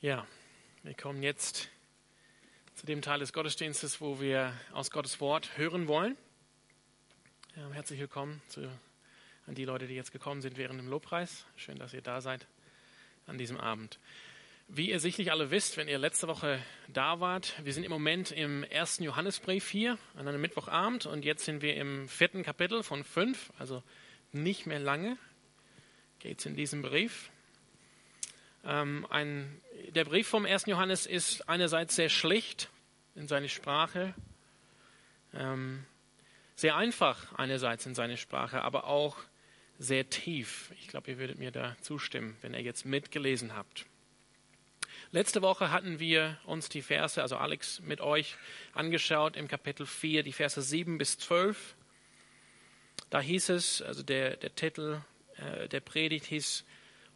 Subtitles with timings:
[0.00, 0.24] Ja,
[0.84, 1.70] wir kommen jetzt
[2.76, 6.16] zu dem Teil des Gottesdienstes, wo wir aus Gottes Wort hören wollen.
[7.56, 8.60] Ja, herzlich willkommen zu,
[9.48, 11.46] an die Leute, die jetzt gekommen sind während dem Lobpreis.
[11.56, 12.46] Schön, dass ihr da seid
[13.26, 13.98] an diesem Abend.
[14.68, 18.30] Wie ihr sicherlich alle wisst, wenn ihr letzte Woche da wart, wir sind im Moment
[18.30, 23.02] im ersten Johannesbrief hier an einem Mittwochabend und jetzt sind wir im vierten Kapitel von
[23.02, 23.82] fünf, also
[24.30, 25.18] nicht mehr lange
[26.20, 27.32] geht es in diesem Brief.
[28.68, 29.62] Ähm, ein,
[29.94, 30.66] der Brief vom 1.
[30.66, 32.68] Johannes ist einerseits sehr schlicht
[33.14, 34.12] in seiner Sprache,
[35.32, 35.86] ähm,
[36.54, 39.16] sehr einfach einerseits in seiner Sprache, aber auch
[39.78, 40.70] sehr tief.
[40.78, 43.86] Ich glaube, ihr würdet mir da zustimmen, wenn ihr jetzt mitgelesen habt.
[45.12, 48.36] Letzte Woche hatten wir uns die Verse, also Alex mit euch,
[48.74, 51.74] angeschaut im Kapitel 4, die Verse 7 bis 12.
[53.08, 55.00] Da hieß es, also der, der Titel
[55.38, 56.66] äh, der Predigt hieß,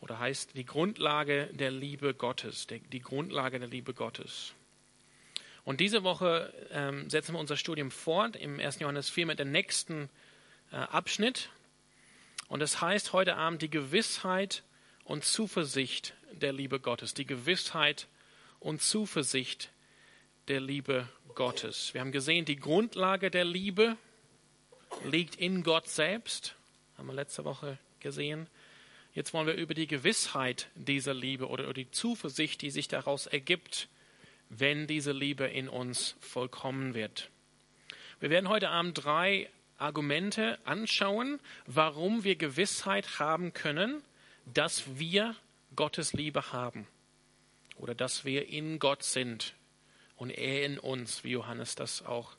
[0.02, 4.52] oder heißt die Grundlage der Liebe Gottes, die Grundlage der Liebe Gottes.
[5.64, 8.80] Und diese Woche ähm, setzen wir unser Studium fort im 1.
[8.80, 10.10] Johannes 4 mit dem nächsten
[10.72, 11.50] äh, Abschnitt.
[12.48, 14.64] Und das heißt heute Abend die Gewissheit
[15.04, 17.14] und Zuversicht der Liebe Gottes.
[17.14, 18.08] Die Gewissheit
[18.58, 19.70] und Zuversicht
[20.48, 21.94] der Liebe Gottes.
[21.94, 23.96] Wir haben gesehen, die Grundlage der Liebe
[25.04, 26.56] liegt in Gott selbst.
[26.98, 28.48] Haben wir letzte Woche gesehen.
[29.14, 33.88] Jetzt wollen wir über die Gewissheit dieser Liebe oder die Zuversicht, die sich daraus ergibt,
[34.48, 37.30] wenn diese Liebe in uns vollkommen wird.
[38.20, 44.02] Wir werden heute Abend drei Argumente anschauen, warum wir Gewissheit haben können,
[44.46, 45.36] dass wir
[45.76, 46.86] Gottes Liebe haben
[47.76, 49.54] oder dass wir in Gott sind
[50.16, 52.36] und er in uns, wie Johannes das auch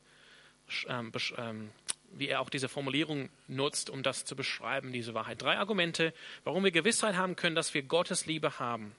[0.87, 1.69] ähm, ähm
[2.15, 5.41] wie er auch diese Formulierung nutzt, um das zu beschreiben, diese Wahrheit.
[5.41, 6.13] Drei Argumente,
[6.43, 8.95] warum wir Gewissheit haben können, dass wir Gottes Liebe haben.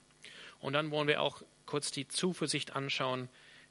[0.60, 3.28] Und dann wollen wir auch kurz die Zuversicht anschauen,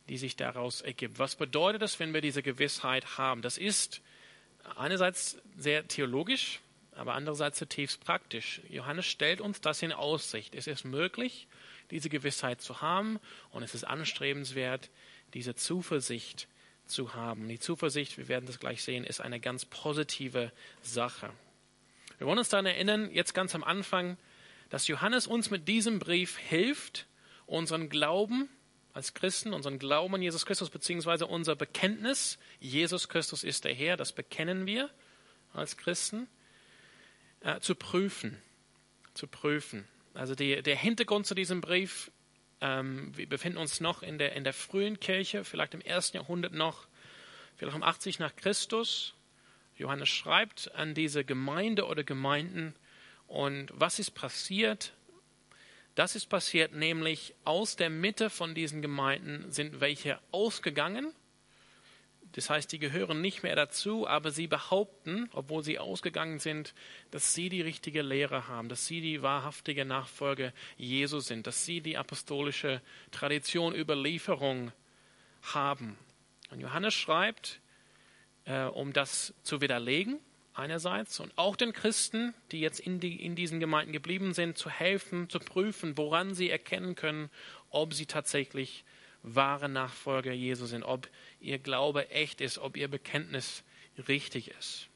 [0.09, 1.19] die sich daraus ergibt.
[1.19, 3.41] Was bedeutet das, wenn wir diese Gewissheit haben?
[3.41, 4.01] Das ist
[4.75, 6.59] einerseits sehr theologisch,
[6.95, 8.61] aber andererseits zutiefst praktisch.
[8.69, 10.55] Johannes stellt uns das in Aussicht.
[10.55, 11.47] Es ist möglich,
[11.91, 13.19] diese Gewissheit zu haben
[13.51, 14.89] und es ist anstrebenswert,
[15.33, 16.47] diese Zuversicht
[16.93, 17.47] zu haben.
[17.47, 21.31] Die Zuversicht, wir werden das gleich sehen, ist eine ganz positive Sache.
[22.17, 24.17] Wir wollen uns daran erinnern, jetzt ganz am Anfang,
[24.69, 27.07] dass Johannes uns mit diesem Brief hilft,
[27.45, 28.49] unseren Glauben
[28.93, 33.97] als Christen, unseren Glauben an Jesus Christus, beziehungsweise unser Bekenntnis, Jesus Christus ist der Herr,
[33.97, 34.89] das bekennen wir
[35.53, 36.27] als Christen,
[37.41, 38.41] äh, zu prüfen.
[39.13, 39.87] Zu prüfen.
[40.13, 42.11] Also die, der Hintergrund zu diesem Brief
[42.63, 46.53] ähm, wir befinden uns noch in der, in der frühen Kirche, vielleicht im ersten Jahrhundert
[46.53, 46.87] noch,
[47.57, 49.15] vielleicht um 80 nach Christus.
[49.75, 52.73] Johannes schreibt an diese Gemeinde oder Gemeinden.
[53.27, 54.93] Und was ist passiert?
[55.95, 61.13] Das ist passiert nämlich aus der Mitte von diesen Gemeinden sind welche ausgegangen
[62.33, 66.73] das heißt, die gehören nicht mehr dazu, aber sie behaupten, obwohl sie ausgegangen sind,
[67.11, 71.81] dass sie die richtige Lehre haben, dass sie die wahrhaftige Nachfolge Jesu sind, dass sie
[71.81, 74.71] die apostolische Tradition, Überlieferung
[75.43, 75.97] haben.
[76.49, 77.61] Und Johannes schreibt,
[78.45, 80.19] äh, um das zu widerlegen,
[80.55, 84.69] einerseits, und auch den Christen, die jetzt in, die, in diesen Gemeinden geblieben sind, zu
[84.69, 87.29] helfen, zu prüfen, woran sie erkennen können,
[87.69, 88.85] ob sie tatsächlich
[89.23, 93.63] wahre Nachfolger Jesu sind, ob ihr Glaube echt ist, ob ihr Bekenntnis
[94.07, 94.87] richtig ist.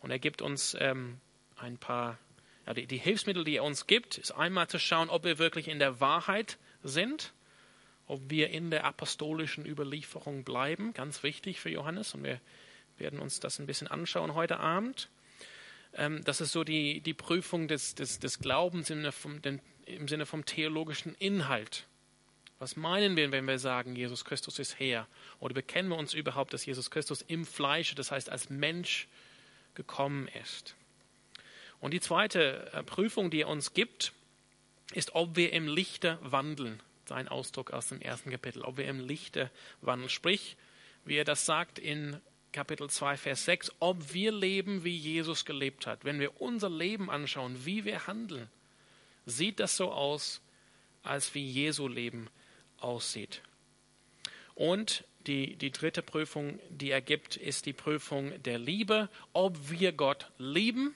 [0.00, 1.18] Und er gibt uns ähm,
[1.56, 2.18] ein paar,
[2.66, 5.68] ja, die, die Hilfsmittel, die er uns gibt, ist einmal zu schauen, ob wir wirklich
[5.68, 7.32] in der Wahrheit sind,
[8.06, 12.14] ob wir in der apostolischen Überlieferung bleiben, ganz wichtig für Johannes.
[12.14, 12.40] Und wir
[12.98, 15.08] werden uns das ein bisschen anschauen heute Abend.
[15.94, 19.60] Ähm, das ist so die, die Prüfung des, des, des Glaubens im Sinne, vom, den,
[19.86, 21.86] im Sinne vom theologischen Inhalt.
[22.60, 25.08] Was meinen wir, wenn wir sagen, Jesus Christus ist Herr?
[25.40, 29.08] Oder bekennen wir uns überhaupt, dass Jesus Christus im Fleisch, das heißt als Mensch,
[29.74, 30.74] gekommen ist?
[31.80, 34.12] Und die zweite äh, Prüfung, die er uns gibt,
[34.92, 36.82] ist, ob wir im Lichte wandeln.
[37.06, 38.60] Sein Ausdruck aus dem ersten Kapitel.
[38.60, 40.10] Ob wir im Lichte wandeln.
[40.10, 40.58] Sprich,
[41.06, 42.20] wie er das sagt in
[42.52, 46.04] Kapitel 2, Vers 6, ob wir leben, wie Jesus gelebt hat.
[46.04, 48.50] Wenn wir unser Leben anschauen, wie wir handeln,
[49.24, 50.42] sieht das so aus,
[51.02, 52.28] als wie Jesu Leben
[52.80, 53.42] aussieht.
[54.54, 59.92] Und die, die dritte Prüfung, die er gibt, ist die Prüfung der Liebe, ob wir
[59.92, 60.94] Gott lieben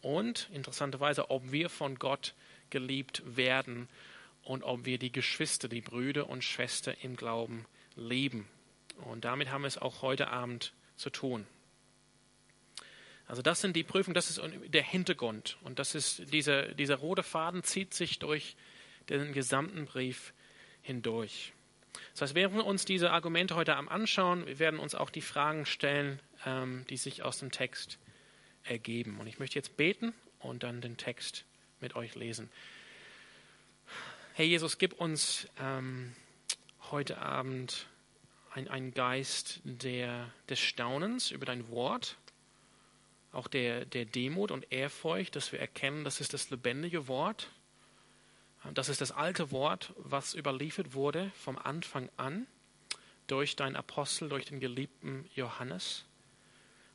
[0.00, 2.34] und interessanterweise, ob wir von Gott
[2.70, 3.88] geliebt werden
[4.42, 8.48] und ob wir die Geschwister, die Brüder und Schwestern im Glauben lieben.
[9.04, 11.46] Und damit haben wir es auch heute Abend zu tun.
[13.26, 15.58] Also das sind die Prüfungen, das ist der Hintergrund.
[15.62, 18.56] Und das ist dieser, dieser rote Faden zieht sich durch
[19.10, 20.32] den gesamten Brief
[20.82, 21.52] hindurch.
[22.12, 25.20] Das heißt, während wir uns diese Argumente heute am anschauen, wir werden uns auch die
[25.20, 27.98] Fragen stellen, ähm, die sich aus dem Text
[28.64, 29.18] ergeben.
[29.18, 31.44] Und ich möchte jetzt beten und dann den Text
[31.80, 32.48] mit euch lesen.
[34.34, 36.14] Herr Jesus, gib uns ähm,
[36.90, 37.86] heute Abend
[38.52, 42.16] einen Geist der, des Staunens über dein Wort,
[43.30, 47.50] auch der, der Demut und Ehrfurcht, dass wir erkennen, das ist das lebendige Wort
[48.74, 52.46] das ist das alte Wort, was überliefert wurde vom Anfang an
[53.26, 56.04] durch deinen Apostel, durch den geliebten Johannes.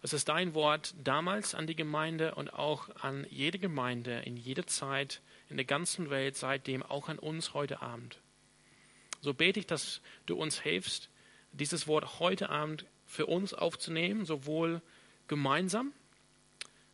[0.02, 4.68] Es ist dein Wort damals an die Gemeinde und auch an jede Gemeinde in jeder
[4.68, 8.20] Zeit in der ganzen Welt, seitdem auch an uns heute Abend.
[9.22, 11.10] So bete ich, dass du uns hilfst,
[11.54, 14.82] dieses Wort heute Abend für uns aufzunehmen, sowohl
[15.28, 15.94] gemeinsam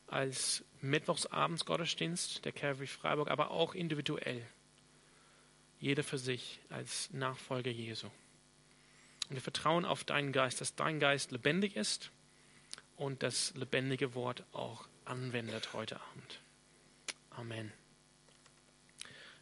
[0.06, 4.46] als Mittwochsabends Gottesdienst der Calvary Freiburg, aber auch individuell
[5.80, 8.08] jeder für sich als Nachfolger Jesu.
[9.30, 12.12] Und wir vertrauen auf deinen Geist, dass dein Geist lebendig ist
[12.98, 16.40] und das lebendige Wort auch anwendet heute Abend.
[17.32, 17.72] Amen.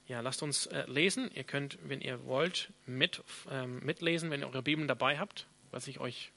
[0.07, 1.29] Ja, lasst uns äh, lesen.
[1.33, 5.87] Ihr könnt, wenn ihr wollt, mit, ähm, mitlesen, wenn ihr eure Bibeln dabei habt, was
[5.87, 6.31] ich euch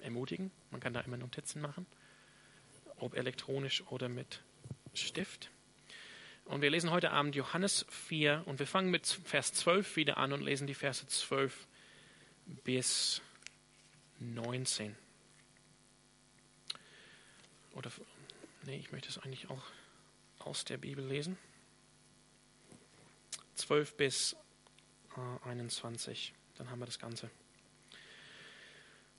[0.00, 0.50] ermutigen.
[0.70, 1.86] Man kann da immer Notizen machen,
[2.96, 4.42] ob elektronisch oder mit
[4.92, 5.50] Stift.
[6.46, 10.32] Und wir lesen heute Abend Johannes 4 und wir fangen mit Vers 12 wieder an
[10.32, 11.66] und lesen die Verse 12
[12.62, 13.20] bis
[14.20, 14.94] 19.
[17.72, 17.90] Oder,
[18.64, 19.62] nee, ich möchte es eigentlich auch
[20.38, 21.36] aus der Bibel lesen.
[23.56, 24.36] 12 bis
[25.16, 27.28] äh, 21, dann haben wir das Ganze.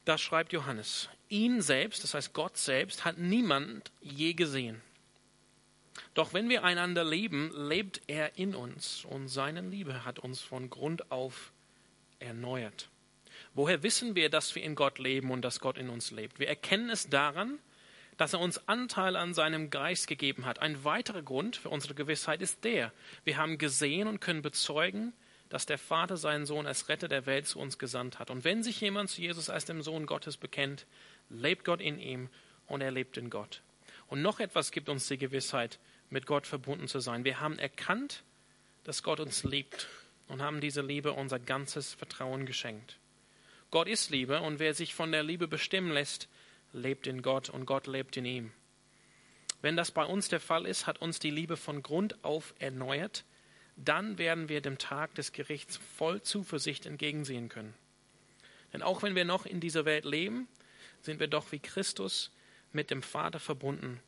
[0.05, 4.81] Da schreibt Johannes, ihn selbst, das heißt Gott selbst, hat niemand je gesehen.
[6.13, 10.69] Doch wenn wir einander lieben, lebt er in uns und seine Liebe hat uns von
[10.69, 11.51] Grund auf
[12.19, 12.89] erneuert.
[13.53, 16.39] Woher wissen wir, dass wir in Gott leben und dass Gott in uns lebt?
[16.39, 17.59] Wir erkennen es daran,
[18.17, 20.59] dass er uns Anteil an seinem Geist gegeben hat.
[20.59, 22.91] Ein weiterer Grund für unsere Gewissheit ist der,
[23.23, 25.13] wir haben gesehen und können bezeugen,
[25.49, 28.29] dass der Vater seinen Sohn als Retter der Welt zu uns gesandt hat.
[28.31, 30.85] Und wenn sich jemand zu Jesus als dem Sohn Gottes bekennt,
[31.29, 32.29] lebt Gott in ihm
[32.67, 33.61] und er lebt in Gott.
[34.07, 37.25] Und noch etwas gibt uns die Gewissheit, mit Gott verbunden zu sein.
[37.25, 38.23] Wir haben erkannt,
[38.83, 39.87] dass Gott uns liebt
[40.27, 42.97] und haben diese Liebe unser ganzes Vertrauen geschenkt.
[43.69, 46.29] Gott ist Liebe und wer sich von der Liebe bestimmen lässt,
[46.71, 48.51] lebt in Gott und Gott lebt in ihm.
[49.61, 53.25] Wenn das bei uns der Fall ist, hat uns die Liebe von Grund auf erneuert,
[53.75, 57.73] dann werden wir dem Tag des Gerichts voll Zuversicht entgegensehen können.
[58.73, 60.47] Denn auch wenn wir noch in dieser Welt leben,
[61.01, 62.31] sind wir doch wie Christus
[62.77, 63.99] mit dem Vater verbunden.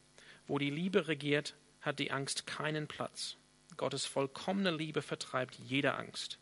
[0.47, 3.35] Wo die Liebe regiert, hat die Angst keinen Platz.
[3.77, 6.37] Gottes vollkommene Liebe vertreibt jede Angst.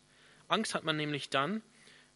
[0.46, 1.62] Angst hat man nämlich dann,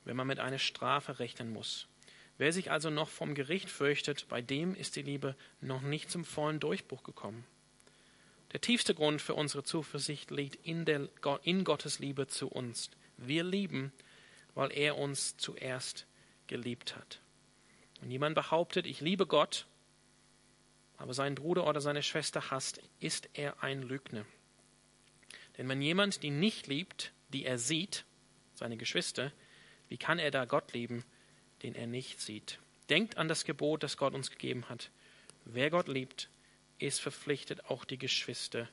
[0.05, 1.89] wenn man mit einer Strafe rechnen muss.
[2.37, 6.27] Wer sich also noch vom Gericht fürchtet, bei dem ist die Liebe noch nicht zum
[6.27, 7.45] vollen Durchbruch gekommen.
[8.53, 11.09] Der tiefste Grund für unsere Zuversicht liegt in, der,
[11.43, 12.91] in Gottes Liebe zu uns.
[13.17, 13.93] Wir lieben,
[14.55, 16.07] weil er uns zuerst
[16.49, 17.21] geliebt hat.
[18.01, 19.67] Wenn jemand behauptet, ich liebe Gott,
[21.03, 24.25] aber seinen Bruder oder seine Schwester hasst, ist er ein Lügner.
[25.59, 28.05] Denn wenn jemand die nicht liebt, die er sieht,
[28.55, 29.33] seine Geschwister,
[29.89, 31.05] wie kann er da Gott lieben,
[31.65, 32.61] den er nicht sieht?
[32.89, 34.93] Denkt an das Gebot, das Gott uns gegeben hat.
[35.45, 36.29] Wer Gott liebt,
[36.79, 38.69] ist verpflichtet, auch die Geschwister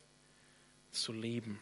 [0.91, 1.59] zu lieben.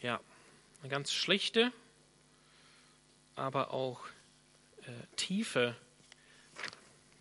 [0.00, 0.18] Ja,
[0.80, 1.72] eine ganz schlichte,
[3.34, 4.00] aber auch
[4.86, 5.76] äh, tiefe,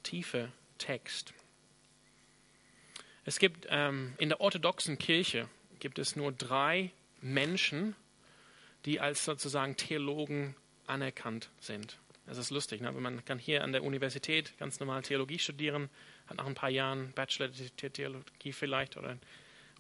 [0.03, 1.33] tiefe Text.
[3.25, 6.91] Es gibt ähm, in der orthodoxen Kirche gibt es nur drei
[7.21, 7.95] Menschen,
[8.85, 10.55] die als sozusagen Theologen
[10.85, 11.97] anerkannt sind.
[12.27, 12.91] Das ist lustig, ne?
[12.91, 15.89] man kann hier an der Universität ganz normal Theologie studieren,
[16.27, 19.17] hat nach ein paar Jahren Bachelor Theologie vielleicht oder,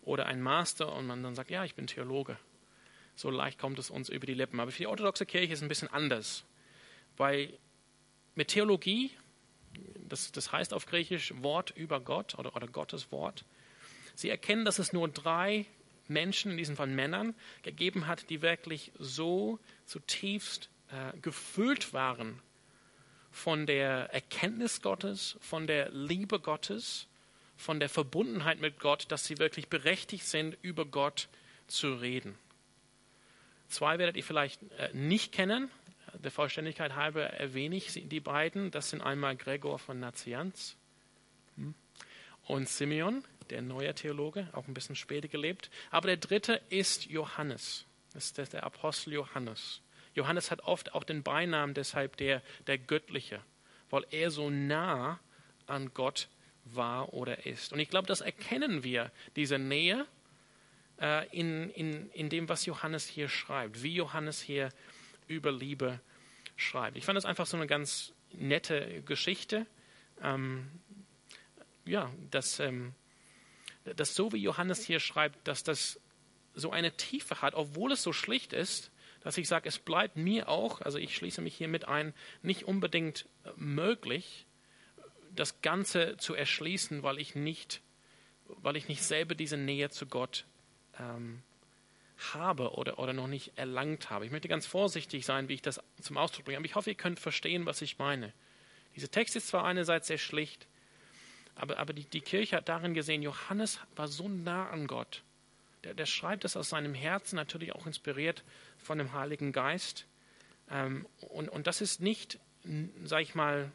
[0.01, 2.37] oder ein Master und man dann sagt, ja, ich bin Theologe.
[3.15, 4.59] So leicht kommt es uns über die Lippen.
[4.59, 6.43] Aber für die orthodoxe Kirche ist es ein bisschen anders.
[7.15, 7.53] Bei
[8.35, 9.11] mit Theologie,
[10.07, 13.45] das, das heißt auf Griechisch Wort über Gott oder, oder Gottes Wort.
[14.13, 15.65] Sie erkennen, dass es nur drei
[16.07, 22.39] Menschen, in diesem Fall Männern, gegeben hat, die wirklich so zutiefst äh, gefüllt waren
[23.31, 27.07] von der Erkenntnis Gottes, von der Liebe Gottes,
[27.57, 31.27] von der Verbundenheit mit Gott, dass sie wirklich berechtigt sind, über Gott
[31.67, 32.37] zu reden.
[33.67, 35.69] Zwei werdet ihr vielleicht äh, nicht kennen,
[36.19, 38.71] der Vollständigkeit halber erwähne ich die beiden.
[38.71, 40.75] Das sind einmal Gregor von Nazianz
[41.55, 41.73] hm,
[42.45, 43.23] und Simeon.
[43.49, 45.69] der neue Theologe, auch ein bisschen später gelebt.
[45.91, 47.85] Aber der dritte ist Johannes.
[48.13, 49.81] Das ist der Apostel Johannes.
[50.15, 53.41] Johannes hat oft auch den Beinamen deshalb der, der Göttliche,
[53.89, 55.19] weil er so nah
[55.67, 56.29] an Gott
[56.63, 57.73] war oder ist.
[57.73, 60.07] Und ich glaube, das erkennen wir, diese Nähe,
[60.99, 64.69] äh, in, in, in dem, was Johannes hier schreibt, wie Johannes hier
[65.27, 65.99] über Liebe
[66.55, 66.97] schreibt.
[66.97, 69.65] Ich fand das einfach so eine ganz nette Geschichte.
[70.21, 70.67] Ähm,
[71.85, 72.93] ja, dass, ähm,
[73.83, 75.99] dass so wie Johannes hier schreibt, dass das
[76.53, 78.91] so eine Tiefe hat, obwohl es so schlicht ist,
[79.21, 82.63] dass ich sage, es bleibt mir auch, also ich schließe mich hier mit ein, nicht
[82.63, 84.45] unbedingt möglich,
[85.35, 87.81] das Ganze zu erschließen, weil ich nicht,
[88.47, 90.45] weil ich nicht selber diese Nähe zu Gott
[90.99, 91.41] ähm,
[92.33, 94.25] habe oder, oder noch nicht erlangt habe.
[94.25, 96.95] Ich möchte ganz vorsichtig sein, wie ich das zum Ausdruck bringe, aber ich hoffe, ihr
[96.95, 98.33] könnt verstehen, was ich meine.
[98.95, 100.67] Dieser Text ist zwar einerseits sehr schlicht,
[101.55, 105.23] aber, aber die, die Kirche hat darin gesehen, Johannes war so nah an Gott.
[105.83, 108.43] Der, der schreibt es aus seinem Herzen, natürlich auch inspiriert
[108.77, 110.05] von dem Heiligen Geist.
[110.69, 112.39] Ähm, und, und das ist nicht,
[113.03, 113.71] sage ich mal,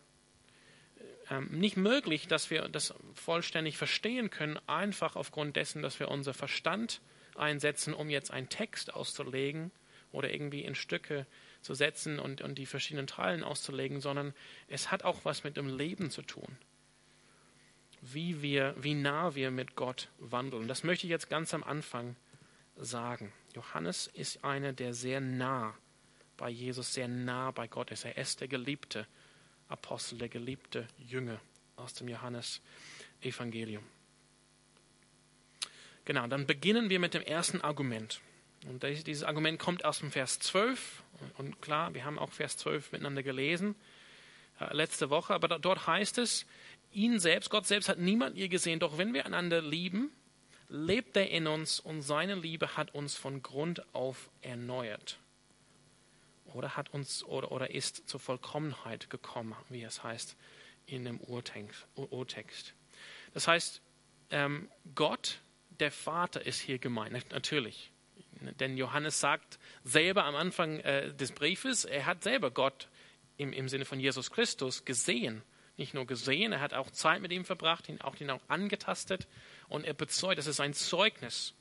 [1.31, 6.35] ähm, nicht möglich, dass wir das vollständig verstehen können, einfach aufgrund dessen, dass wir unser
[6.35, 7.01] Verstand
[7.37, 9.71] einsetzen, um jetzt einen Text auszulegen
[10.13, 11.27] oder irgendwie in Stücke
[11.63, 14.35] zu setzen und, und die verschiedenen Teilen auszulegen, sondern
[14.69, 16.57] es hat auch was mit dem Leben zu tun.
[18.01, 20.69] Wie wir, wie nah wir mit Gott wandeln.
[20.69, 22.17] Das möchte ich jetzt ganz am Anfang
[22.77, 23.33] sagen.
[23.55, 25.75] Johannes ist einer, der sehr nah
[26.39, 28.07] bei Jesus, sehr nah bei Gott ist.
[28.07, 29.07] Er ist der Geliebte
[29.71, 31.41] Apostel, der geliebte Jünger
[31.77, 33.85] aus dem Johannes-Evangelium.
[36.05, 38.21] Genau, dann beginnen wir mit dem ersten Argument.
[38.67, 41.03] Und dieses Argument kommt aus dem Vers 12.
[41.39, 43.75] Und klar, wir haben auch Vers 12 miteinander gelesen
[44.61, 46.47] äh, letzte Woche, aber dort heißt es,
[46.93, 50.11] ihn selbst, Gott selbst hat niemand je gesehen, doch wenn wir einander lieben,
[50.69, 55.19] lebt er in uns und seine Liebe hat uns von Grund auf erneuert
[56.53, 60.37] oder hat uns oder, oder ist zur Vollkommenheit gekommen, wie es heißt
[60.87, 62.75] in dem Urtext.
[63.33, 63.81] Das heißt,
[64.31, 65.41] ähm, Gott,
[65.81, 67.91] der Vater, ist hier gemeint, natürlich.
[68.59, 72.89] Denn Johannes sagt selber am Anfang äh, des Briefes, er hat selber Gott
[73.37, 75.43] im, im Sinne von Jesus Christus gesehen.
[75.77, 79.27] Nicht nur gesehen, er hat auch Zeit mit ihm verbracht, ihn auch, ihn auch angetastet
[79.69, 81.55] und er bezeugt, das ist ein Zeugnis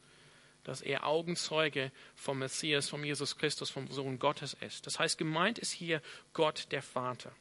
[0.64, 4.86] dass er Augenzeuge vom Messias, vom Jesus Christus, vom Sohn Gottes ist.
[4.86, 6.02] Das heißt, gemeint ist hier
[6.34, 7.32] Gott der Vater.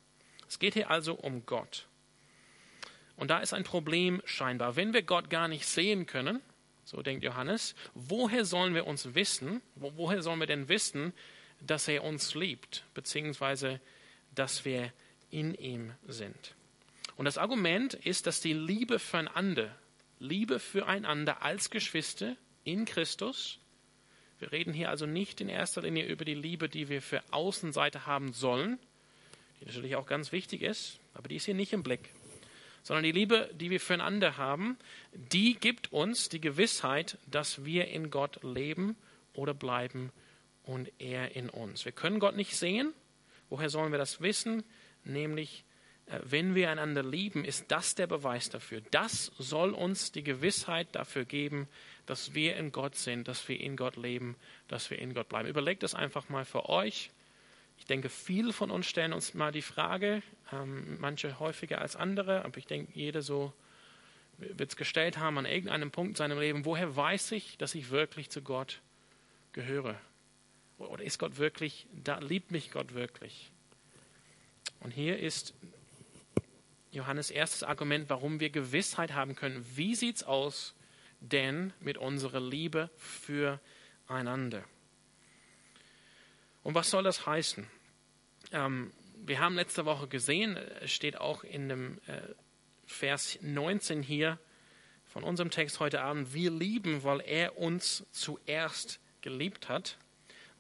[0.49, 1.87] Es geht hier also um Gott.
[3.17, 4.77] Und da ist ein Problem scheinbar.
[4.77, 6.41] Wenn wir Gott gar nicht sehen können,
[6.89, 11.13] so denkt Johannes, woher sollen wir uns wissen, woher sollen wir denn wissen,
[11.61, 13.79] dass er uns liebt, beziehungsweise
[14.35, 14.91] dass wir
[15.31, 16.55] in ihm sind?
[17.17, 19.77] Und das Argument ist, dass die Liebe füreinander,
[20.19, 23.59] Liebe füreinander als Geschwister in Christus.
[24.39, 28.07] Wir reden hier also nicht in erster Linie über die Liebe, die wir für Außenseite
[28.07, 28.79] haben sollen,
[29.61, 32.09] die natürlich auch ganz wichtig ist, aber die ist hier nicht im Blick,
[32.89, 34.79] sondern die Liebe, die wir füreinander haben,
[35.13, 38.97] die gibt uns die Gewissheit, dass wir in Gott leben
[39.35, 40.11] oder bleiben
[40.63, 41.85] und er in uns.
[41.85, 42.95] Wir können Gott nicht sehen.
[43.51, 44.65] Woher sollen wir das wissen?
[45.05, 45.67] Nämlich
[46.07, 48.81] äh, wenn wir einander lieben, ist das der Beweis dafür.
[48.91, 51.69] Das soll uns die Gewissheit dafür geben,
[52.07, 54.35] dass wir in Gott sind, dass wir in Gott leben,
[54.67, 55.47] dass wir in Gott bleiben.
[55.47, 57.11] Überlegt das einfach mal für euch.
[57.77, 62.45] Ich denke, viele von uns stellen uns mal die Frage, ähm, manche häufiger als andere,
[62.45, 63.53] aber ich denke, jeder so
[64.39, 67.91] wird es gestellt haben an irgendeinem Punkt in seinem Leben, woher weiß ich, dass ich
[67.91, 68.81] wirklich zu Gott
[69.53, 69.97] gehöre?
[70.79, 73.51] Oder ist Gott wirklich, da liebt mich Gott wirklich?
[74.81, 75.55] Und hier ist
[76.93, 79.67] Johannes erstes Argument, warum wir Gewissheit haben können.
[79.75, 80.75] Wie sieht es aus
[81.21, 84.63] denn mit unserer Liebe füreinander?
[86.63, 87.67] Und was soll das heißen?
[88.53, 88.93] Ähm,
[89.25, 92.21] wir haben letzte Woche gesehen, es steht auch in dem äh,
[92.87, 94.39] Vers 19 hier
[95.07, 99.97] von unserem Text heute Abend, wir lieben, weil er uns zuerst geliebt hat.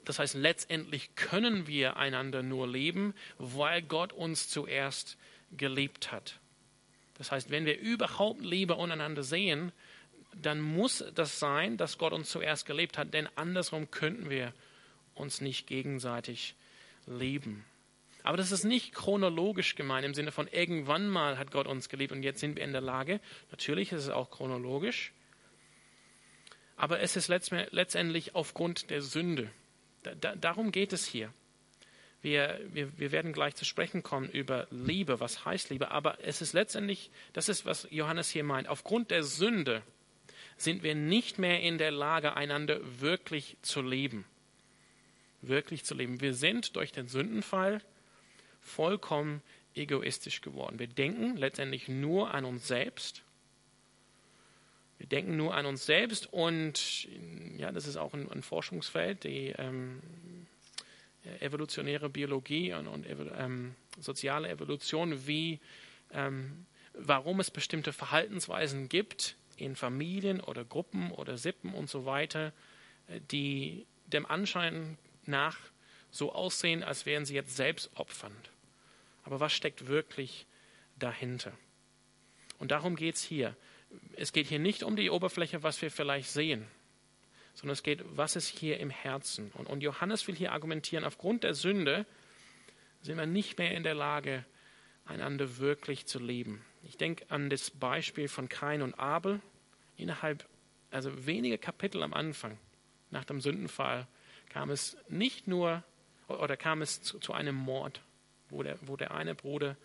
[0.05, 5.19] Das heißt, letztendlich können wir einander nur lieben, weil Gott uns zuerst
[5.57, 6.41] geliebt hat.
[7.19, 9.73] Das heißt, wenn wir überhaupt Liebe untereinander sehen,
[10.35, 14.53] dann muss das sein, dass Gott uns zuerst geliebt hat, denn andersrum könnten wir
[15.15, 16.55] uns nicht gegenseitig
[17.07, 17.65] lieben.
[18.23, 22.13] Aber das ist nicht chronologisch gemeint im Sinne von irgendwann mal hat Gott uns geliebt
[22.13, 23.21] und jetzt sind wir in der Lage.
[23.51, 25.13] Natürlich ist es auch chronologisch,
[26.77, 29.51] aber es ist letztendlich aufgrund der Sünde.
[30.41, 31.33] darum geht es hier.
[32.21, 36.43] Wir, wir, wir werden gleich zu sprechen kommen über Liebe, was heißt Liebe, aber es
[36.43, 39.83] ist letztendlich, das ist, was Johannes hier meint, aufgrund der Sünde
[40.57, 44.25] sind wir nicht mehr in der Lage, einander wirklich zu leben.
[45.41, 46.21] Wirklich zu leben.
[46.21, 47.81] Wir sind durch den Sündenfall
[48.61, 49.43] vollkommen
[49.75, 50.79] egoistisch geworden.
[50.79, 53.23] Wir denken letztendlich nur an uns selbst.
[54.99, 57.09] Wir denken nur an uns selbst und
[57.57, 60.03] ja, das ist auch ein, ein Forschungsfeld, die ähm,
[61.41, 63.07] evolutionäre Biologie und, und
[63.39, 65.61] ähm, soziale Evolution, wie,
[66.13, 72.53] ähm, warum es bestimmte Verhaltensweisen gibt in Familien oder Gruppen oder Sippen und so weiter,
[73.09, 75.59] äh, die dem Anschein nach
[76.11, 78.51] so aussehen, als wären sie jetzt selbstopfernd.
[79.25, 80.47] Aber was steckt wirklich
[80.99, 81.53] dahinter?
[82.59, 83.57] Und darum geht es hier.
[84.17, 86.67] Es geht hier nicht um die Oberfläche, was wir vielleicht sehen,
[87.55, 89.51] sondern es geht, was ist hier im Herzen.
[89.55, 92.07] Und, und Johannes will hier argumentieren, aufgrund der Sünde
[93.03, 94.45] sind wir nicht mehr in der Lage,
[95.05, 96.65] einander wirklich zu leben.
[96.83, 99.41] Ich denke an das Beispiel von Kain und Abel.
[99.97, 100.47] Innerhalb,
[100.91, 102.59] also wenige Kapitel am Anfang,
[103.11, 104.07] nach dem Sündenfall,
[104.51, 105.83] kam es nicht nur,
[106.29, 108.01] oder kam es zu, zu einem Mord
[108.51, 109.77] wo der, wo der eine Bruder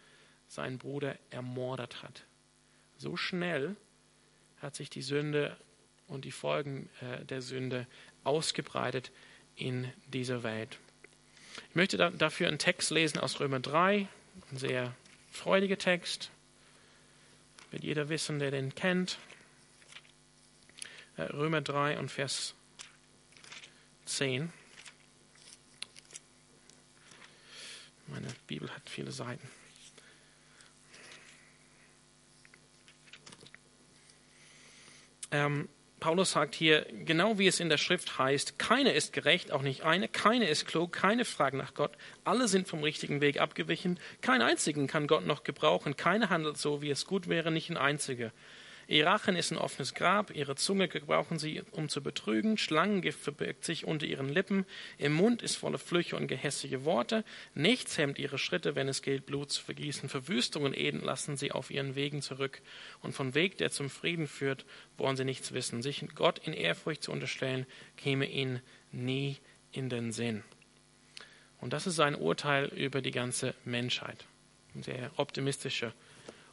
[0.48, 2.24] seinen Bruder ermordet hat.
[2.98, 3.76] So schnell
[4.60, 5.58] hat sich die Sünde
[6.08, 7.88] und die Folgen äh, der Sünde
[8.24, 9.12] ausgebreitet
[9.56, 10.78] in dieser Welt.
[11.70, 14.08] Ich möchte da, dafür einen Text lesen aus Römer 3,
[14.52, 14.96] ein sehr
[15.32, 16.32] freudiger Text.
[17.72, 19.18] Wird jeder wissen, der den kennt.
[21.18, 22.56] Äh, Römer 3 und Vers
[24.06, 24.52] 10.
[28.14, 29.50] Meine Bibel hat viele Seiten.
[35.32, 35.68] Ähm,
[36.00, 39.82] Paulus sagt hier, genau wie es in der Schrift heißt, keine ist gerecht, auch nicht
[39.82, 44.44] eine, keine ist klug, keine fragen nach Gott, alle sind vom richtigen Weg abgewichen, kein
[44.44, 48.32] einzigen kann Gott noch gebrauchen, keine handelt so, wie es gut wäre, nicht ein einziger.
[48.88, 53.64] Ihr Rachen ist ein offenes Grab, ihre Zunge gebrauchen sie, um zu betrügen, Schlangengift verbirgt
[53.64, 54.66] sich unter ihren Lippen,
[54.98, 59.26] im Mund ist voller Flüche und gehässige Worte, nichts hemmt ihre Schritte, wenn es gilt,
[59.26, 62.62] Blut zu vergießen, Verwüstung und Eden lassen sie auf ihren Wegen zurück,
[63.02, 64.66] und von Weg, der zum Frieden führt,
[64.98, 65.82] wollen sie nichts wissen.
[65.82, 67.66] Sich Gott in Ehrfurcht zu unterstellen,
[67.98, 69.38] käme ihnen nie
[69.72, 70.44] in den Sinn.
[71.60, 74.26] Und das ist sein Urteil über die ganze Menschheit.
[74.76, 75.94] Ein sehr optimistisches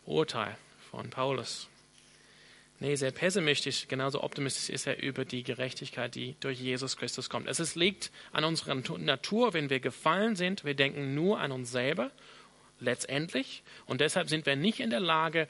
[0.04, 0.56] Urteil
[0.90, 1.69] von Paulus.
[2.82, 7.46] Nee, sehr pessimistisch, genauso optimistisch ist er über die Gerechtigkeit, die durch Jesus Christus kommt.
[7.46, 12.10] Es liegt an unserer Natur, wenn wir gefallen sind, wir denken nur an uns selber,
[12.78, 13.62] letztendlich.
[13.84, 15.46] Und deshalb sind wir nicht in der Lage,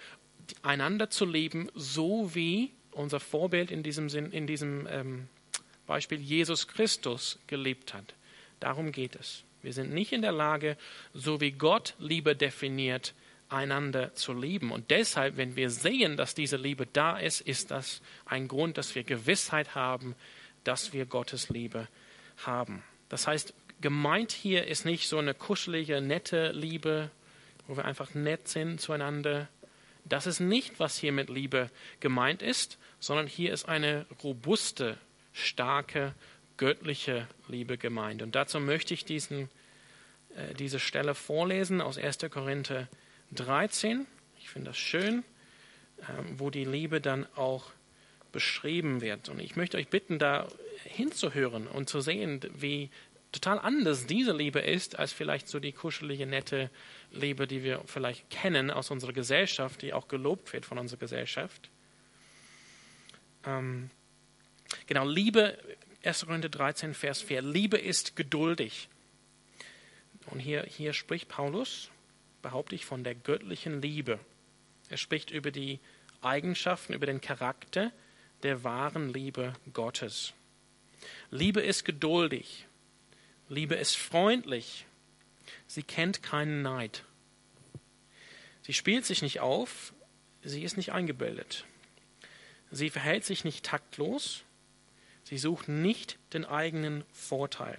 [0.63, 5.29] einander zu leben, so wie unser Vorbild in diesem, Sinn, in diesem ähm,
[5.87, 8.15] Beispiel Jesus Christus gelebt hat.
[8.59, 9.45] Darum geht es.
[9.63, 10.77] Wir sind nicht in der Lage,
[11.15, 13.15] so wie Gott Liebe definiert,
[13.51, 14.71] einander zu lieben.
[14.71, 18.95] Und deshalb, wenn wir sehen, dass diese Liebe da ist, ist das ein Grund, dass
[18.95, 20.15] wir Gewissheit haben,
[20.65, 21.89] dass wir Gottes Liebe
[22.45, 22.83] haben.
[23.09, 27.11] Das heißt, gemeint hier ist nicht so eine kuschelige, nette Liebe,
[27.67, 29.49] wo wir einfach nett sind zueinander.
[30.05, 34.97] Das ist nicht, was hier mit Liebe gemeint ist, sondern hier ist eine robuste,
[35.33, 36.15] starke,
[36.57, 38.23] göttliche Liebe gemeint.
[38.23, 39.49] Und dazu möchte ich diesen,
[40.37, 42.19] äh, diese Stelle vorlesen aus 1.
[42.31, 42.89] Korinther
[43.33, 44.07] 13.
[44.39, 45.25] Ich finde das schön,
[46.09, 47.71] ähm, wo die Liebe dann auch
[48.33, 49.29] beschrieben wird.
[49.29, 50.49] Und ich möchte euch bitten, da
[50.85, 52.91] hinzuhören und zu sehen, wie
[53.33, 56.71] total anders diese Liebe ist, als vielleicht so die kuschelige, nette
[57.13, 61.71] Liebe, die wir vielleicht kennen aus unserer Gesellschaft, die auch gelobt wird von unserer Gesellschaft.
[63.45, 63.91] Ähm,
[64.87, 65.59] genau, Liebe,
[66.03, 66.27] 1.
[66.27, 67.43] Korinther 13, Vers 4.
[67.43, 68.89] Liebe ist geduldig.
[70.27, 71.91] Und hier, hier spricht Paulus
[72.43, 74.19] behaupte ich, von der göttlichen Liebe.
[74.89, 75.79] Er spricht über die
[76.23, 77.93] Eigenschaften, über den Charakter
[78.43, 80.33] der wahren Liebe Gottes.
[81.31, 82.67] Liebe ist geduldig.
[83.49, 84.87] Liebe ist freundlich.
[85.67, 87.05] Sie kennt keinen Neid.
[88.63, 89.93] Sie spielt sich nicht auf.
[90.43, 91.65] Sie ist nicht eingebildet.
[92.71, 94.45] Sie verhält sich nicht taktlos.
[95.25, 97.79] Sie sucht nicht den eigenen Vorteil.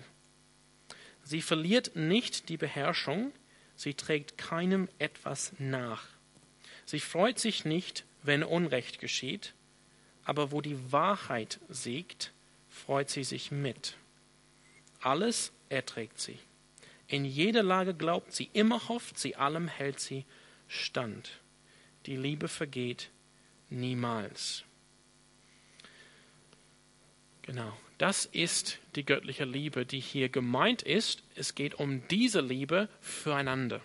[1.24, 3.32] Sie verliert nicht die Beherrschung.
[3.82, 6.04] Sie trägt keinem etwas nach.
[6.86, 9.56] Sie freut sich nicht, wenn Unrecht geschieht,
[10.24, 12.32] aber wo die Wahrheit siegt,
[12.70, 13.96] freut sie sich mit.
[15.00, 16.38] Alles erträgt sie.
[17.08, 20.26] In jeder Lage glaubt sie, immer hofft sie, allem hält sie
[20.68, 21.40] stand.
[22.06, 23.10] Die Liebe vergeht
[23.72, 24.64] niemals.
[27.42, 27.76] Genau.
[28.02, 31.22] Das ist die göttliche Liebe, die hier gemeint ist.
[31.36, 33.80] Es geht um diese Liebe füreinander.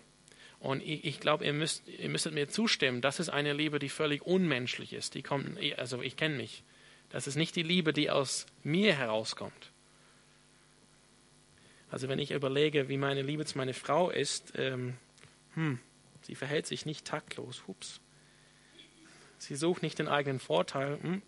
[0.59, 3.91] Und ich, ich glaube, ihr, müsst, ihr müsstet mir zustimmen, das ist eine Liebe, die
[3.91, 5.17] völlig unmenschlich ist.
[5.17, 6.63] Die kommt, also ich kenne mich.
[7.11, 9.71] Das ist nicht die Liebe, die aus mir herauskommt.
[11.91, 14.95] Also wenn ich überlege, wie meine Liebe zu meiner Frau ist, ähm,
[15.53, 15.79] hm,
[16.23, 17.65] sie verhält sich nicht taktlos.
[17.67, 18.01] Hups.
[19.37, 20.99] Sie sucht nicht den eigenen Vorteil.
[21.03, 21.21] Hm.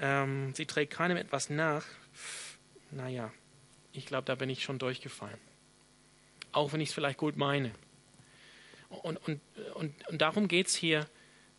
[0.00, 1.84] Ähm, sie trägt keinem etwas nach.
[2.90, 3.32] Naja,
[3.92, 5.38] ich glaube, da bin ich schon durchgefallen.
[6.52, 7.72] Auch wenn ich es vielleicht gut meine.
[8.88, 9.40] Und, und,
[9.74, 11.06] und, und darum geht es hier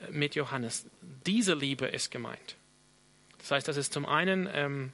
[0.09, 0.85] mit Johannes.
[1.25, 2.55] Diese Liebe ist gemeint.
[3.37, 4.93] Das heißt, das ist zum einen, ähm,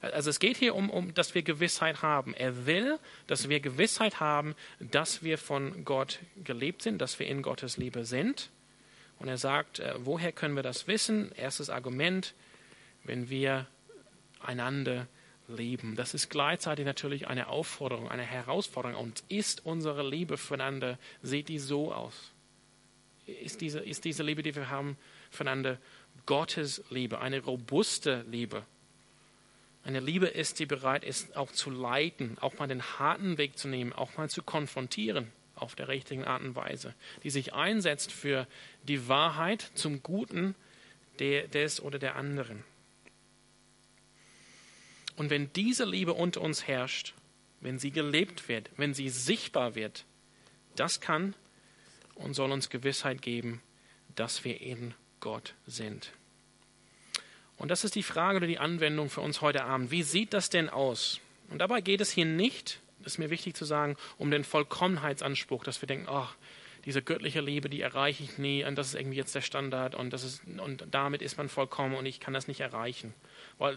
[0.00, 2.34] also es geht hier um, um, dass wir Gewissheit haben.
[2.34, 7.42] Er will, dass wir Gewissheit haben, dass wir von Gott gelebt sind, dass wir in
[7.42, 8.50] Gottes Liebe sind.
[9.18, 11.32] Und er sagt, äh, woher können wir das wissen?
[11.32, 12.34] Erstes Argument,
[13.04, 13.66] wenn wir
[14.40, 15.06] einander
[15.48, 15.96] leben.
[15.96, 18.96] Das ist gleichzeitig natürlich eine Aufforderung, eine Herausforderung.
[18.96, 22.32] Und ist unsere Liebe füreinander, sieht die so aus?
[23.26, 24.96] Ist diese, ist diese Liebe, die wir haben
[25.30, 25.78] füreinander,
[26.26, 28.64] Gottes Liebe, eine robuste Liebe?
[29.82, 33.68] Eine Liebe ist, die bereit ist, auch zu leiten, auch mal den harten Weg zu
[33.68, 38.46] nehmen, auch mal zu konfrontieren auf der richtigen Art und Weise, die sich einsetzt für
[38.84, 40.54] die Wahrheit zum Guten
[41.18, 42.64] des oder der anderen.
[45.20, 47.12] Und wenn diese Liebe unter uns herrscht,
[47.60, 50.06] wenn sie gelebt wird, wenn sie sichtbar wird,
[50.76, 51.34] das kann
[52.14, 53.60] und soll uns Gewissheit geben,
[54.16, 56.12] dass wir in Gott sind.
[57.58, 59.90] Und das ist die Frage oder die Anwendung für uns heute Abend.
[59.90, 61.20] Wie sieht das denn aus?
[61.50, 65.64] Und dabei geht es hier nicht, das ist mir wichtig zu sagen, um den Vollkommenheitsanspruch,
[65.64, 66.34] dass wir denken, ach,
[66.86, 70.14] diese göttliche Liebe, die erreiche ich nie und das ist irgendwie jetzt der Standard und,
[70.14, 73.12] das ist, und damit ist man vollkommen und ich kann das nicht erreichen.
[73.58, 73.76] Weil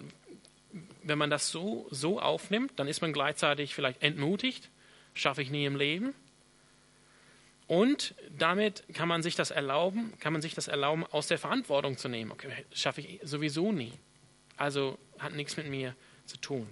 [1.04, 4.70] wenn man das so, so aufnimmt, dann ist man gleichzeitig vielleicht entmutigt,
[5.14, 6.14] schaffe ich nie im Leben.
[7.68, 11.98] Und damit kann man sich das erlauben, kann man sich das erlauben, aus der Verantwortung
[11.98, 12.32] zu nehmen.
[12.32, 13.94] Okay, schaffe ich sowieso nie.
[14.58, 16.68] Also hat nichts mit mir zu tun.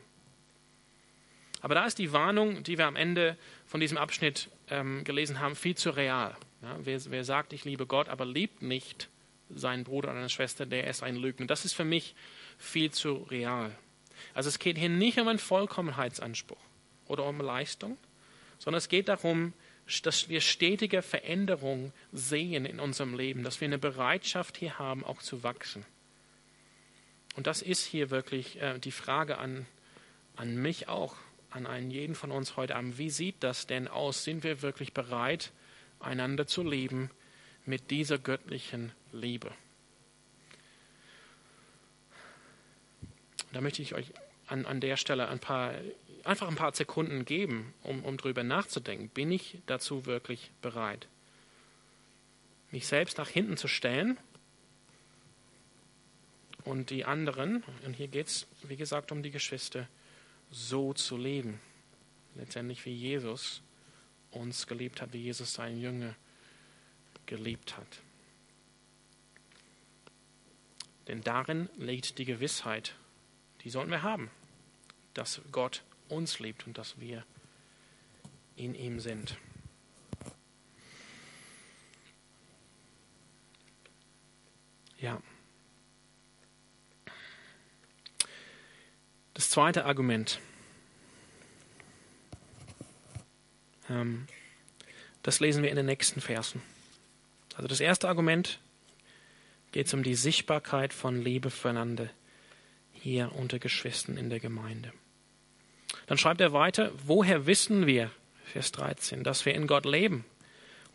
[1.62, 5.56] Aber da ist die Warnung, die wir am Ende von diesem Abschnitt ähm, gelesen haben,
[5.56, 6.36] viel zu real.
[6.62, 9.10] Ja, wer, wer, sagt, ich liebe Gott, aber liebt nicht
[9.50, 11.46] seinen Bruder oder eine Schwester, der ist ein Lügner.
[11.46, 12.16] Das ist für mich
[12.58, 13.76] viel zu real.
[14.34, 16.58] Also es geht hier nicht um einen Vollkommenheitsanspruch
[17.08, 17.98] oder um Leistung,
[18.60, 19.54] sondern es geht darum,
[20.04, 25.22] dass wir stetige Veränderungen sehen in unserem Leben, dass wir eine Bereitschaft hier haben, auch
[25.22, 25.86] zu wachsen.
[27.36, 29.66] Und das ist hier wirklich äh, die Frage an,
[30.36, 31.16] an mich auch,
[31.50, 32.98] an einen jeden von uns heute Abend.
[32.98, 34.24] Wie sieht das denn aus?
[34.24, 35.52] Sind wir wirklich bereit,
[36.00, 37.10] einander zu lieben
[37.66, 39.52] mit dieser göttlichen Liebe?
[43.52, 44.12] Da möchte ich euch
[44.48, 45.74] an, an der Stelle ein paar,
[46.24, 49.10] einfach ein paar Sekunden geben, um, um darüber nachzudenken.
[49.10, 51.08] Bin ich dazu wirklich bereit?
[52.72, 54.18] Mich selbst nach hinten zu stellen
[56.64, 59.88] und die anderen, und hier geht es, wie gesagt, um die Geschwister,
[60.52, 61.60] so zu leben.
[62.36, 63.62] Letztendlich wie Jesus
[64.32, 66.16] uns geliebt hat, wie Jesus seinen Jünger
[67.26, 68.00] geliebt hat.
[71.08, 72.96] Denn darin liegt die Gewissheit
[73.64, 74.30] die sollten wir haben,
[75.14, 77.26] dass Gott uns liebt und dass wir
[78.56, 79.38] in ihm sind.
[85.00, 85.22] Ja.
[89.34, 90.40] Das zweite Argument.
[93.90, 94.28] Ähm,
[95.24, 96.62] das lesen wir in den nächsten Versen.
[97.56, 98.60] Also das erste Argument
[99.72, 102.10] geht es um die Sichtbarkeit von Liebe füreinander
[103.02, 104.94] hier unter Geschwistern in der Gemeinde.
[106.06, 108.12] Dann schreibt er weiter, woher wissen wir,
[108.46, 110.26] Vers 13, dass wir in Gott leben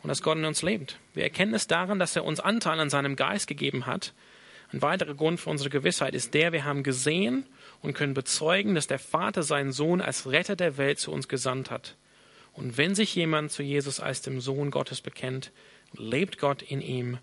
[0.02, 0.98] und dass Gott in uns lebt?
[1.14, 4.12] Wir erkennen es daran, dass er uns Anteil an seinem Geist gegeben hat.
[4.72, 7.46] Ein weiterer Grund für unsere Gewissheit ist der, wir haben gesehen
[7.82, 11.70] und können bezeugen, dass der Vater seinen Sohn als Retter der Welt zu uns gesandt
[11.70, 11.96] hat.
[12.52, 15.52] Und wenn sich jemand zu Jesus als dem Sohn Gottes bekennt,
[15.92, 17.18] lebt Gott in ihm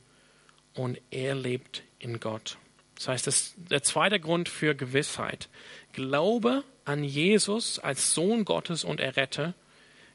[0.74, 2.58] und er lebt in Gott.
[3.04, 5.50] Das heißt, das, der zweite Grund für Gewissheit.
[5.92, 9.56] Glaube an Jesus als Sohn Gottes und Erretter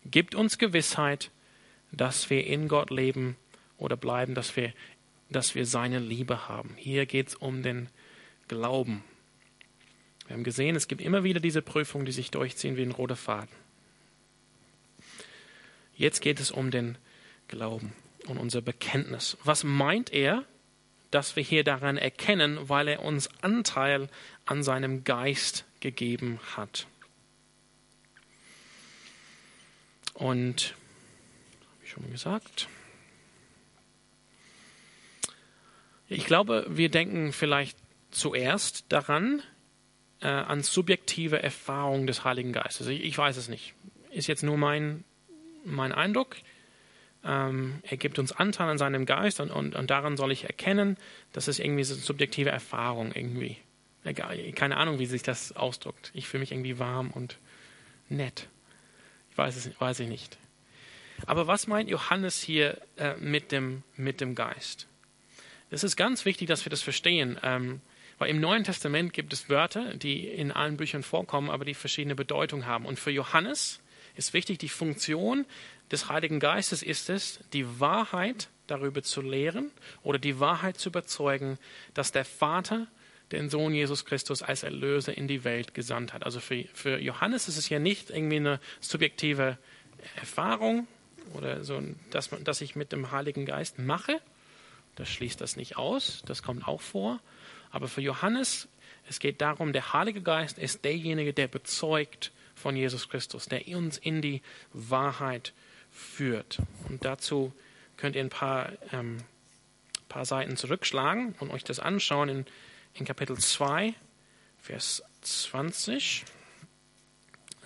[0.06, 1.30] gibt uns Gewissheit,
[1.92, 3.36] dass wir in Gott leben
[3.76, 4.72] oder bleiben, dass wir,
[5.28, 6.76] dass wir seine Liebe haben.
[6.78, 7.90] Hier geht es um den
[8.48, 9.04] Glauben.
[10.26, 13.16] Wir haben gesehen, es gibt immer wieder diese Prüfungen, die sich durchziehen wie ein roter
[13.16, 13.54] Faden.
[15.94, 16.96] Jetzt geht es um den
[17.48, 17.92] Glauben
[18.28, 19.36] und unser Bekenntnis.
[19.44, 20.46] Was meint er
[21.10, 24.08] dass wir hier daran erkennen, weil er uns Anteil
[24.44, 26.86] an seinem Geist gegeben hat.
[30.14, 30.74] Und,
[31.60, 32.68] habe ich schon gesagt,
[36.08, 37.78] ich glaube, wir denken vielleicht
[38.10, 39.42] zuerst daran,
[40.20, 42.86] äh, an subjektive Erfahrung des Heiligen Geistes.
[42.88, 43.74] Ich, ich, weiß es nicht.
[44.10, 45.04] Ist jetzt nur mein,
[45.64, 46.36] mein Eindruck.
[47.24, 50.96] Ähm, er gibt uns Anteil an seinem Geist und, und, und daran soll ich erkennen,
[51.32, 53.56] dass es irgendwie so eine subjektive Erfahrung irgendwie.
[54.54, 56.10] Keine Ahnung, wie sich das ausdrückt.
[56.14, 57.38] Ich fühle mich irgendwie warm und
[58.08, 58.48] nett.
[59.30, 60.38] Ich weiß es weiß ich nicht.
[61.26, 64.86] Aber was meint Johannes hier äh, mit, dem, mit dem Geist?
[65.70, 67.38] Es ist ganz wichtig, dass wir das verstehen.
[67.42, 67.80] Ähm,
[68.18, 72.14] weil im Neuen Testament gibt es Wörter, die in allen Büchern vorkommen, aber die verschiedene
[72.14, 72.84] Bedeutung haben.
[72.84, 73.80] Und für Johannes
[74.18, 75.46] ist wichtig, die Funktion
[75.90, 79.70] des Heiligen Geistes ist es, die Wahrheit darüber zu lehren
[80.02, 81.58] oder die Wahrheit zu überzeugen,
[81.94, 82.88] dass der Vater
[83.30, 86.24] den Sohn Jesus Christus als Erlöser in die Welt gesandt hat.
[86.24, 89.56] Also für, für Johannes ist es ja nicht irgendwie eine subjektive
[90.16, 90.88] Erfahrung
[91.34, 94.20] oder so, dass, man, dass ich mit dem Heiligen Geist mache.
[94.96, 97.20] Das schließt das nicht aus, das kommt auch vor.
[97.70, 98.68] Aber für Johannes,
[99.08, 103.98] es geht darum, der Heilige Geist ist derjenige, der bezeugt von Jesus Christus, der uns
[103.98, 104.42] in die
[104.72, 105.52] Wahrheit
[105.90, 106.58] führt.
[106.88, 107.52] Und dazu
[107.96, 109.18] könnt ihr ein paar, ähm,
[110.08, 112.46] paar Seiten zurückschlagen und euch das anschauen in,
[112.94, 113.94] in Kapitel 2,
[114.60, 116.24] Vers 20.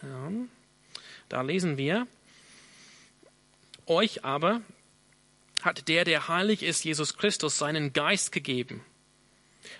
[0.02, 0.32] Ja,
[1.28, 2.06] da lesen wir,
[3.86, 4.60] euch aber
[5.62, 8.84] hat der, der heilig ist, Jesus Christus, seinen Geist gegeben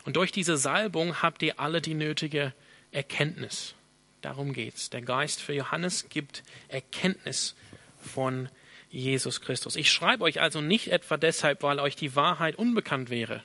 [0.05, 2.53] und durch diese Salbung habt ihr alle die nötige
[2.91, 3.75] Erkenntnis.
[4.23, 4.91] Darum geht's.
[4.91, 7.55] Der Geist für Johannes gibt Erkenntnis
[8.01, 8.49] von
[8.91, 9.77] Jesus Christus.
[9.77, 13.43] Ich schreibe euch also nicht etwa deshalb, weil euch die Wahrheit unbekannt wäre.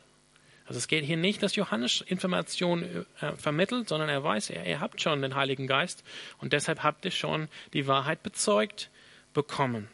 [0.65, 4.81] Also es geht hier nicht, dass Johannes Informationen äh, vermittelt, sondern er weiß, ihr, ihr
[4.81, 6.03] habt schon den Heiligen Geist
[6.39, 8.89] und deshalb habt ihr schon die Wahrheit bezeugt
[9.33, 9.87] bekommen.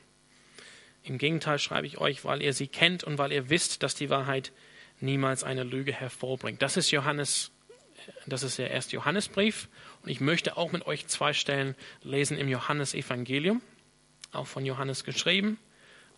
[1.04, 4.10] Im Gegenteil schreibe ich euch, weil ihr sie kennt und weil ihr wisst, dass die
[4.10, 4.52] Wahrheit
[5.00, 6.62] niemals eine Lüge hervorbringt.
[6.62, 7.52] Das ist Johannes,
[8.26, 9.67] das ist der erste Johannesbrief.
[10.04, 13.62] Und ich möchte auch mit euch zwei Stellen lesen im Johannesevangelium,
[14.34, 15.58] auch von Johannes geschrieben,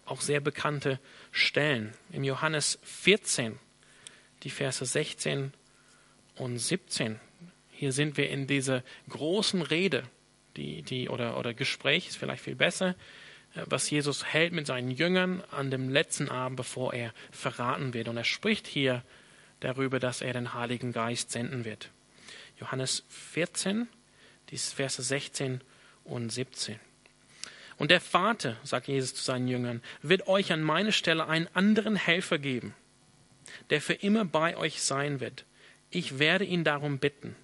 [0.05, 0.99] auch sehr bekannte
[1.31, 1.93] Stellen.
[2.11, 3.59] Im Johannes 14,
[4.43, 5.53] die Verse 16
[6.35, 7.19] und 17.
[7.71, 10.03] Hier sind wir in dieser großen Rede,
[10.55, 12.95] die, die, oder, oder Gespräch ist vielleicht viel besser,
[13.65, 18.07] was Jesus hält mit seinen Jüngern an dem letzten Abend, bevor er verraten wird.
[18.07, 19.03] Und er spricht hier
[19.59, 21.91] darüber, dass er den Heiligen Geist senden wird.
[22.59, 23.87] Johannes 14,
[24.49, 25.61] die Verse 16
[26.03, 26.79] und 17.
[27.77, 31.95] Und der Vater, sagt Jesus zu seinen Jüngern, wird euch an meine Stelle einen anderen
[31.95, 32.73] Helfer geben,
[33.69, 35.45] der für immer bei euch sein wird.
[35.89, 37.35] Ich werde ihn darum bitten.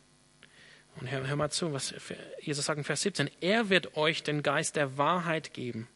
[0.99, 1.93] Und hör, hör mal zu, was
[2.41, 3.29] Jesus sagt in Vers 17.
[3.41, 5.87] Er wird euch den Geist der Wahrheit geben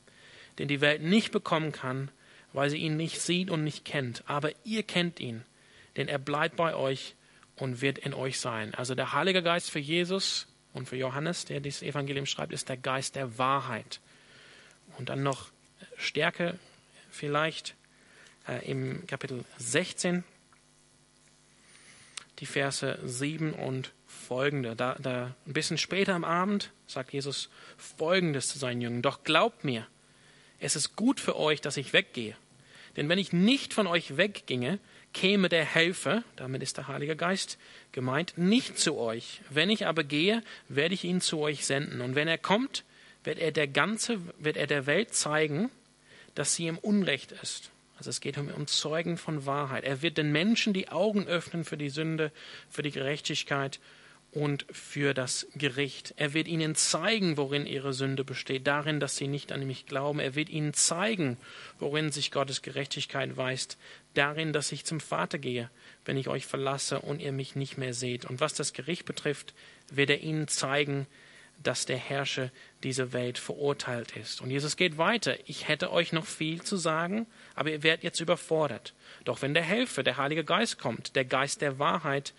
[0.60, 2.10] den die Welt nicht bekommen kann,
[2.54, 4.23] weil sie ihn nicht sieht und nicht kennt.
[4.28, 5.43] Aber ihr kennt ihn,
[5.97, 7.15] denn er bleibt bei euch
[7.57, 8.73] und wird in euch sein.
[8.75, 12.77] Also der Heilige Geist für Jesus und für Johannes, der dieses Evangelium schreibt, ist der
[12.77, 13.99] Geist der Wahrheit.
[14.97, 15.51] Und dann noch
[15.97, 16.59] Stärke
[17.09, 17.75] vielleicht
[18.47, 20.23] äh, im Kapitel 16,
[22.39, 24.75] die Verse 7 und folgende.
[24.75, 29.01] Da, da ein bisschen später am Abend sagt Jesus folgendes zu seinen Jüngern.
[29.01, 29.87] Doch glaubt mir,
[30.59, 32.35] es ist gut für euch, dass ich weggehe.
[32.97, 34.79] Denn wenn ich nicht von euch wegginge,
[35.13, 37.58] käme der Helfer, damit ist der Heilige Geist
[37.91, 39.41] gemeint, nicht zu euch.
[39.49, 42.01] Wenn ich aber gehe, werde ich ihn zu euch senden.
[42.01, 42.84] Und wenn er kommt,
[43.23, 45.69] wird er der ganze, wird er der Welt zeigen,
[46.36, 47.71] dass sie im Unrecht ist.
[47.97, 49.86] Also es geht um, um Zeugen von Wahrheit.
[49.86, 52.31] Er wird den Menschen die Augen öffnen für die Sünde,
[52.69, 53.79] für die Gerechtigkeit
[54.36, 56.13] und für das Gericht.
[56.17, 60.19] Er wird ihnen zeigen, worin ihre Sünde besteht, darin, dass sie nicht an mich glauben.
[60.19, 61.38] Er wird ihnen zeigen,
[61.80, 63.78] worin sich Gottes Gerechtigkeit weist,
[64.13, 65.69] darin, dass ich zum Vater gehe,
[66.04, 68.26] wenn ich euch verlasse und ihr mich nicht mehr seht.
[68.26, 69.54] Und was das Gericht betrifft,
[69.89, 71.08] wird er ihnen zeigen,
[71.63, 72.52] dass der Herrscher
[72.84, 74.41] dieser Welt verurteilt ist.
[74.41, 75.38] Und Jesus geht weiter.
[75.45, 78.93] Ich hätte euch noch viel zu sagen, aber ihr werdet jetzt überfordert.
[79.24, 82.34] Doch wenn der Helfer, der Heilige Geist kommt, der Geist der Wahrheit,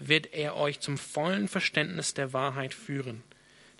[0.00, 3.22] wird er euch zum vollen Verständnis der Wahrheit führen.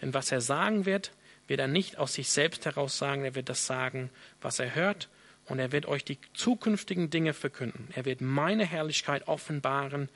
[0.00, 1.12] Denn was er sagen wird,
[1.48, 5.09] wird er nicht aus sich selbst heraus sagen, er wird das sagen, was er hört,
[5.46, 7.88] und er wird euch die zukünftigen Dinge verkünden.
[7.94, 10.09] Er wird meine Herrlichkeit offenbaren,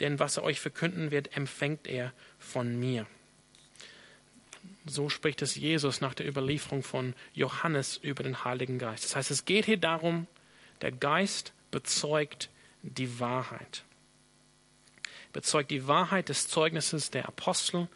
[0.00, 3.06] denn was er euch verkünden wird, empfängt er von mir.
[4.84, 9.04] So spricht es Jesus nach der Überlieferung von Johannes über den Heiligen Geist.
[9.04, 10.26] Das heißt, es geht hier darum,
[10.82, 12.50] der Geist bezeugt
[12.82, 13.84] die Wahrheit
[15.32, 17.88] bezeugt die Wahrheit des Zeugnisses der Apostel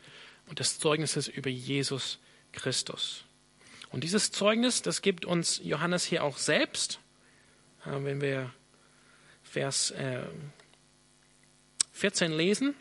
[0.49, 2.19] und des Zeugnisses über Jesus
[2.53, 3.25] Christus.
[3.91, 7.01] Und dieses Zeugnis, das gibt uns Johannes hier auch selbst,
[7.85, 8.51] äh, wenn wir
[9.43, 9.93] Vers
[11.93, 12.75] 14 lesen,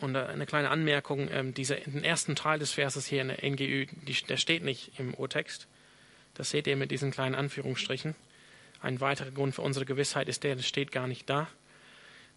[0.00, 3.86] und eine kleine Anmerkung, ähm, dieser, den ersten Teil des Verses hier in der NGÜ,
[4.28, 5.66] der steht nicht im Urtext.
[6.34, 8.14] Das seht ihr mit diesen kleinen Anführungsstrichen.
[8.80, 11.48] Ein weiterer Grund für unsere Gewissheit ist der, das steht gar nicht da.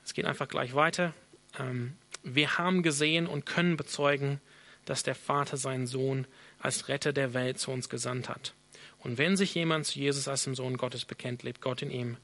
[0.04, 1.14] Es geht einfach gleich weiter.
[1.60, 4.40] Ähm, wir haben gesehen und können bezeugen,
[4.86, 6.28] dass der Vater seinen Sohn
[6.60, 8.54] als Retter der Welt zu uns gesandt hat.
[9.00, 12.18] Und wenn sich jemand zu Jesus als dem Sohn Gottes bekennt, lebt Gott in ihm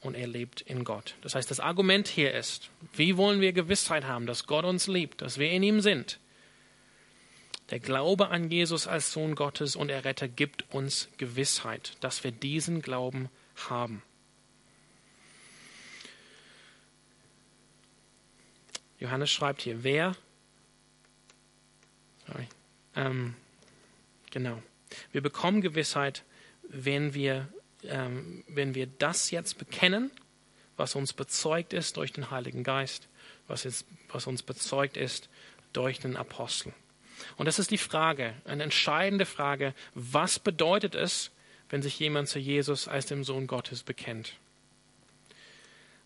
[0.00, 1.16] und er lebt in Gott.
[1.22, 5.22] Das heißt, das Argument hier ist, wie wollen wir Gewissheit haben, dass Gott uns liebt,
[5.22, 6.18] dass wir in ihm sind?
[7.70, 12.82] Der Glaube an Jesus als Sohn Gottes und Erretter gibt uns Gewissheit, dass wir diesen
[12.82, 13.30] Glauben
[13.68, 14.02] haben.
[19.04, 20.16] Johannes schreibt hier, wer,
[22.26, 22.48] sorry,
[22.96, 23.34] ähm,
[24.30, 24.62] genau,
[25.12, 26.24] wir bekommen Gewissheit,
[26.68, 27.48] wenn wir
[27.88, 30.10] ähm, wenn wir das jetzt bekennen,
[30.76, 33.08] was uns bezeugt ist durch den Heiligen Geist,
[33.46, 35.28] was, ist, was uns bezeugt ist
[35.72, 36.72] durch den Apostel.
[37.36, 41.30] Und das ist die Frage, eine entscheidende Frage, was bedeutet es,
[41.68, 44.34] wenn sich jemand zu Jesus als dem Sohn Gottes bekennt?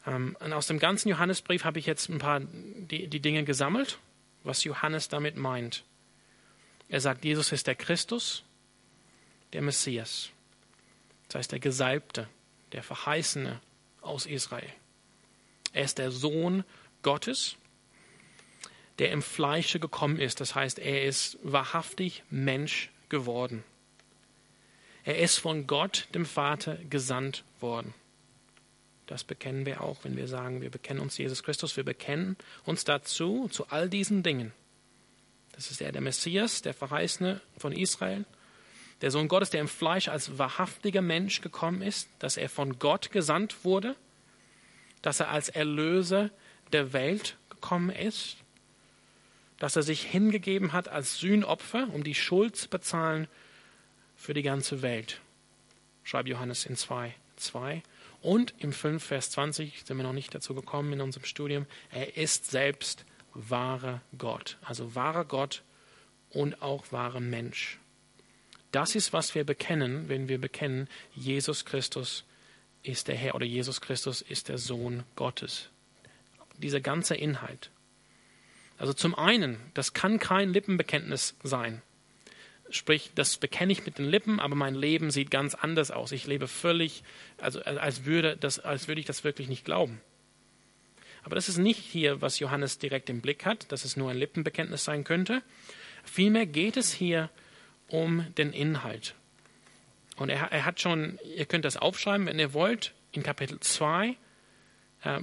[0.08, 3.98] Ähm, und aus dem ganzen Johannesbrief habe ich jetzt ein paar die, die Dinge gesammelt,
[4.42, 5.84] was Johannes damit meint.
[6.88, 8.42] Er sagt, Jesus ist der Christus,
[9.52, 10.30] der Messias.
[11.28, 12.28] Das heißt, der Gesalbte,
[12.72, 13.60] der Verheißene
[14.00, 14.72] aus Israel.
[15.74, 16.64] Er ist der Sohn
[17.02, 17.56] Gottes,
[18.98, 20.40] der im Fleische gekommen ist.
[20.40, 23.62] Das heißt, er ist wahrhaftig Mensch geworden.
[25.04, 27.94] Er ist von Gott, dem Vater, gesandt worden.
[29.08, 31.76] Das bekennen wir auch, wenn wir sagen, wir bekennen uns Jesus Christus.
[31.76, 34.52] Wir bekennen uns dazu, zu all diesen Dingen.
[35.52, 38.24] Das ist er, der Messias, der Verheißene von Israel
[39.00, 43.10] der Sohn Gottes, der im Fleisch als wahrhaftiger Mensch gekommen ist, dass er von Gott
[43.10, 43.94] gesandt wurde,
[45.02, 46.30] dass er als Erlöser
[46.72, 48.36] der Welt gekommen ist,
[49.58, 53.28] dass er sich hingegeben hat als Sühnopfer, um die Schuld zu bezahlen
[54.16, 55.20] für die ganze Welt.
[56.02, 57.82] Schreibt Johannes in 2, 2.
[58.20, 61.66] Und im 5, Vers 20 sind wir noch nicht dazu gekommen in unserem Studium.
[61.90, 63.04] Er ist selbst
[63.34, 64.58] wahrer Gott.
[64.62, 65.62] Also wahrer Gott
[66.30, 67.78] und auch wahrer Mensch.
[68.72, 72.24] Das ist, was wir bekennen, wenn wir bekennen, Jesus Christus
[72.82, 75.68] ist der Herr oder Jesus Christus ist der Sohn Gottes.
[76.58, 77.70] Dieser ganze Inhalt.
[78.76, 81.82] Also zum einen, das kann kein Lippenbekenntnis sein.
[82.70, 86.12] Sprich, das bekenne ich mit den Lippen, aber mein Leben sieht ganz anders aus.
[86.12, 87.02] Ich lebe völlig,
[87.38, 90.00] also als würde, das, als würde ich das wirklich nicht glauben.
[91.22, 94.18] Aber das ist nicht hier, was Johannes direkt im Blick hat, dass es nur ein
[94.18, 95.42] Lippenbekenntnis sein könnte.
[96.04, 97.30] Vielmehr geht es hier
[97.88, 99.14] um den Inhalt.
[100.16, 104.08] Und er, er hat schon, ihr könnt das aufschreiben, wenn ihr wollt, in Kapitel 2,
[104.08, 104.14] äh,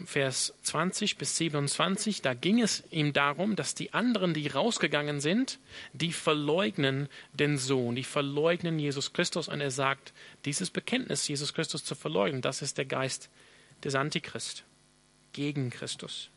[0.06, 5.60] Vers 20 bis 27, da ging es ihm darum, dass die anderen, die rausgegangen sind,
[5.92, 9.50] die verleugnen den Sohn, die verleugnen Jesus Christus.
[9.50, 10.14] Und er sagt,
[10.46, 13.30] dieses Bekenntnis, Jesus Christus zu verleugnen, das ist der Geist
[13.84, 14.64] des Antichrist,
[15.34, 16.30] gegen Christus.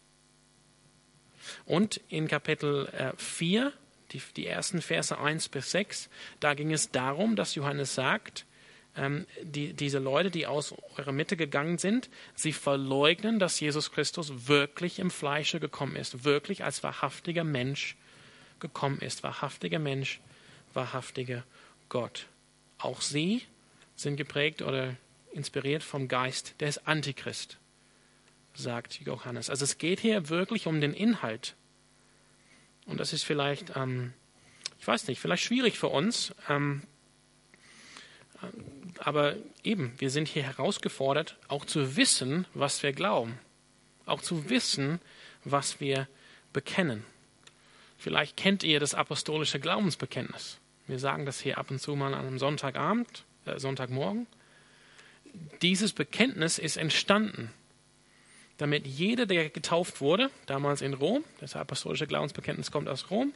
[1.65, 3.73] Und in Kapitel äh, 4,
[4.11, 8.47] die, die ersten Verse 1 bis 6, da ging es darum, dass Johannes sagt,
[8.99, 14.49] ähm, die, diese Leute, die aus eurer Mitte gegangen sind, sie verleugnen, dass Jesus Christus
[14.49, 17.97] wirklich im Fleische gekommen ist, wirklich als wahrhaftiger Mensch
[18.61, 20.21] gekommen ist, wahrhaftiger Mensch,
[20.75, 21.45] wahrhaftiger
[21.89, 22.27] Gott.
[22.79, 23.43] Auch sie
[23.97, 24.97] sind geprägt oder
[25.33, 27.59] inspiriert vom Geist des Antichrist,
[28.55, 29.51] sagt Johannes.
[29.51, 31.55] Also es geht hier wirklich um den Inhalt
[32.89, 34.15] und das ist vielleicht, ähm,
[34.81, 36.35] ich weiß nicht, vielleicht schwierig für uns.
[36.49, 36.83] Ähm,
[38.43, 38.47] äh,
[38.99, 43.39] aber eben, wir sind hier herausgefordert, auch zu wissen, was wir glauben.
[44.07, 45.01] Auch zu wissen,
[45.45, 46.09] was wir
[46.53, 47.05] bekennen.
[47.99, 50.59] Vielleicht kennt ihr das apostolische Glaubensbekenntnis.
[50.87, 54.27] Wir sagen das hier ab und zu mal an einem Sonntagabend, äh, Sonntagmorgen.
[55.61, 57.51] Dieses Bekenntnis ist entstanden
[58.59, 63.33] damit jeder, der getauft wurde, damals in Rom, das apostolische Glaubensbekenntnis kommt aus Rom,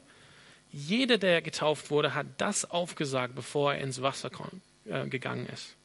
[0.72, 4.30] jeder, der getauft wurde, hat das aufgesagt, bevor er ins Wasser
[4.84, 5.76] äh, gegangen ist.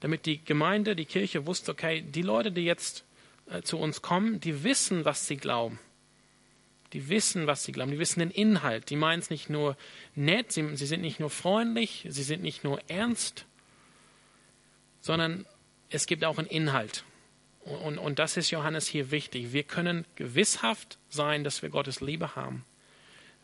[0.00, 3.04] Damit die Gemeinde, die Kirche wusste, okay, die Leute, die jetzt
[3.50, 5.78] äh, zu uns kommen, die wissen, was sie glauben.
[6.92, 7.90] Die wissen, was sie glauben.
[7.90, 8.90] Die wissen den Inhalt.
[8.90, 9.76] Die meinen es nicht nur
[10.14, 13.46] nett, sie, sie sind nicht nur freundlich, sie sind nicht nur ernst,
[15.00, 15.46] sondern
[15.90, 17.04] es gibt auch einen Inhalt.
[17.60, 19.52] Und, und das ist Johannes hier wichtig.
[19.52, 22.64] Wir können gewisshaft sein, dass wir Gottes Liebe haben,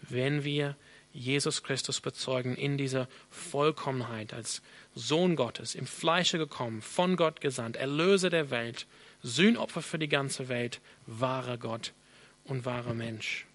[0.02, 0.76] wenn wir
[1.12, 4.62] Jesus Christus bezeugen in dieser Vollkommenheit als
[4.94, 8.86] Sohn Gottes, im Fleische gekommen, von Gott gesandt, Erlöser der Welt,
[9.22, 11.92] Sühnopfer für die ganze Welt, wahrer Gott
[12.44, 13.46] und wahrer Mensch.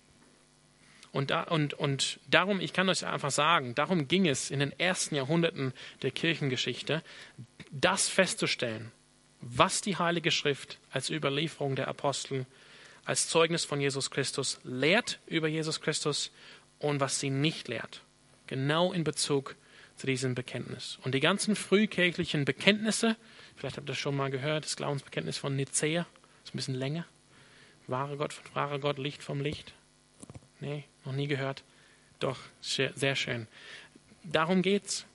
[1.12, 4.78] Und, da, und, und darum, ich kann euch einfach sagen, darum ging es in den
[4.80, 7.02] ersten Jahrhunderten der Kirchengeschichte,
[7.72, 8.92] das festzustellen,
[9.42, 12.46] was die Heilige Schrift als Überlieferung der Apostel,
[13.06, 16.30] als Zeugnis von Jesus Christus lehrt über Jesus Christus
[16.80, 18.02] und was sie nicht lehrt.
[18.48, 19.56] Genau in Bezug
[19.96, 21.00] zu diesem Bekenntnis.
[21.04, 23.16] Und die ganzen frühkirchlichen Bekenntnisse,
[23.56, 26.06] vielleicht habt ihr das schon mal gehört, das Glaubensbekenntnis von Nicäa,
[26.44, 27.06] ist ein bisschen länger.
[27.88, 29.74] Wahre Gott, wahre Gott, Licht vom Licht.
[30.60, 31.64] Nee, noch nie gehört.
[32.20, 33.48] Doch, sehr schön.
[34.24, 35.06] Darum geht's,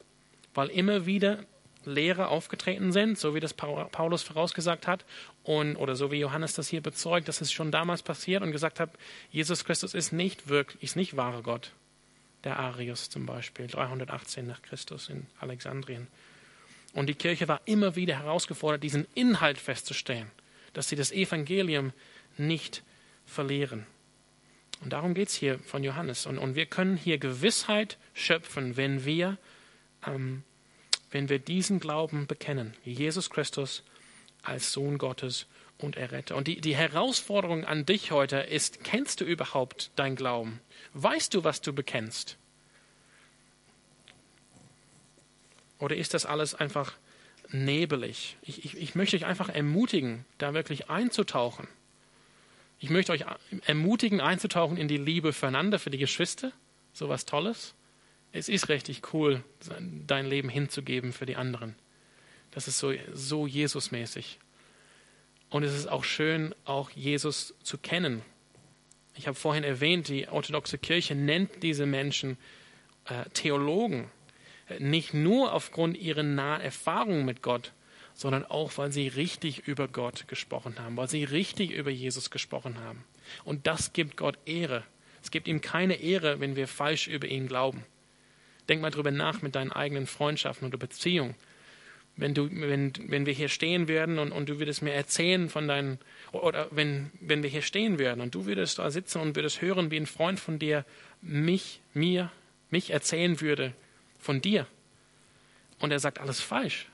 [0.54, 1.44] weil immer wieder
[1.84, 5.04] Lehre aufgetreten sind, so wie das Paulus vorausgesagt hat,
[5.42, 8.80] und, oder so wie Johannes das hier bezeugt, dass es schon damals passiert und gesagt
[8.80, 8.90] hat,
[9.30, 11.72] Jesus Christus ist nicht wirklich, ist nicht wahre Gott.
[12.44, 16.08] Der Arius zum Beispiel, 318 nach Christus in Alexandrien.
[16.92, 20.30] Und die Kirche war immer wieder herausgefordert, diesen Inhalt festzustellen,
[20.72, 21.92] dass sie das Evangelium
[22.36, 22.82] nicht
[23.24, 23.86] verlieren.
[24.82, 26.26] Und darum geht es hier von Johannes.
[26.26, 29.38] Und, und wir können hier Gewissheit schöpfen, wenn wir,
[30.06, 30.42] ähm,
[31.12, 32.74] wenn wir diesen Glauben bekennen.
[32.84, 33.84] Jesus Christus
[34.42, 35.46] als Sohn Gottes
[35.78, 36.36] und Erretter.
[36.36, 40.60] Und die, die Herausforderung an dich heute ist, kennst du überhaupt dein Glauben?
[40.94, 42.36] Weißt du, was du bekennst?
[45.78, 46.94] Oder ist das alles einfach
[47.50, 48.36] nebelig?
[48.42, 51.68] Ich, ich, ich möchte euch einfach ermutigen, da wirklich einzutauchen.
[52.78, 53.24] Ich möchte euch
[53.66, 56.52] ermutigen, einzutauchen in die Liebe füreinander, für die Geschwister.
[56.92, 57.74] So was Tolles.
[58.32, 59.44] Es ist richtig cool,
[60.06, 61.74] dein Leben hinzugeben für die anderen.
[62.50, 64.38] Das ist so, so Jesusmäßig.
[65.50, 68.22] Und es ist auch schön, auch Jesus zu kennen.
[69.14, 72.38] Ich habe vorhin erwähnt, die orthodoxe Kirche nennt diese Menschen
[73.04, 74.10] äh, Theologen.
[74.78, 77.72] Nicht nur aufgrund ihrer nahen Erfahrung mit Gott,
[78.14, 82.78] sondern auch, weil sie richtig über Gott gesprochen haben, weil sie richtig über Jesus gesprochen
[82.80, 83.04] haben.
[83.44, 84.84] Und das gibt Gott Ehre.
[85.22, 87.84] Es gibt ihm keine Ehre, wenn wir falsch über ihn glauben.
[88.68, 91.34] Denk mal drüber nach mit deinen eigenen Freundschaften oder Beziehungen.
[92.14, 95.66] Wenn, du, wenn, wenn wir hier stehen werden und, und du würdest mir erzählen von
[95.66, 95.98] deinen,
[96.32, 99.90] oder wenn, wenn wir hier stehen werden und du würdest da sitzen und würdest hören,
[99.90, 100.84] wie ein Freund von dir
[101.22, 102.30] mich, mir,
[102.70, 103.72] mich erzählen würde
[104.18, 104.66] von dir.
[105.78, 106.86] Und er sagt alles falsch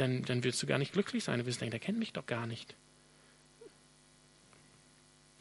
[0.00, 1.38] dann, dann wirst du gar nicht glücklich sein.
[1.38, 2.74] Du wirst denken, der kennt mich doch gar nicht.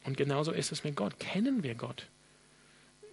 [0.04, 1.20] Und genauso ist es mit Gott.
[1.20, 2.08] Kennen wir Gott?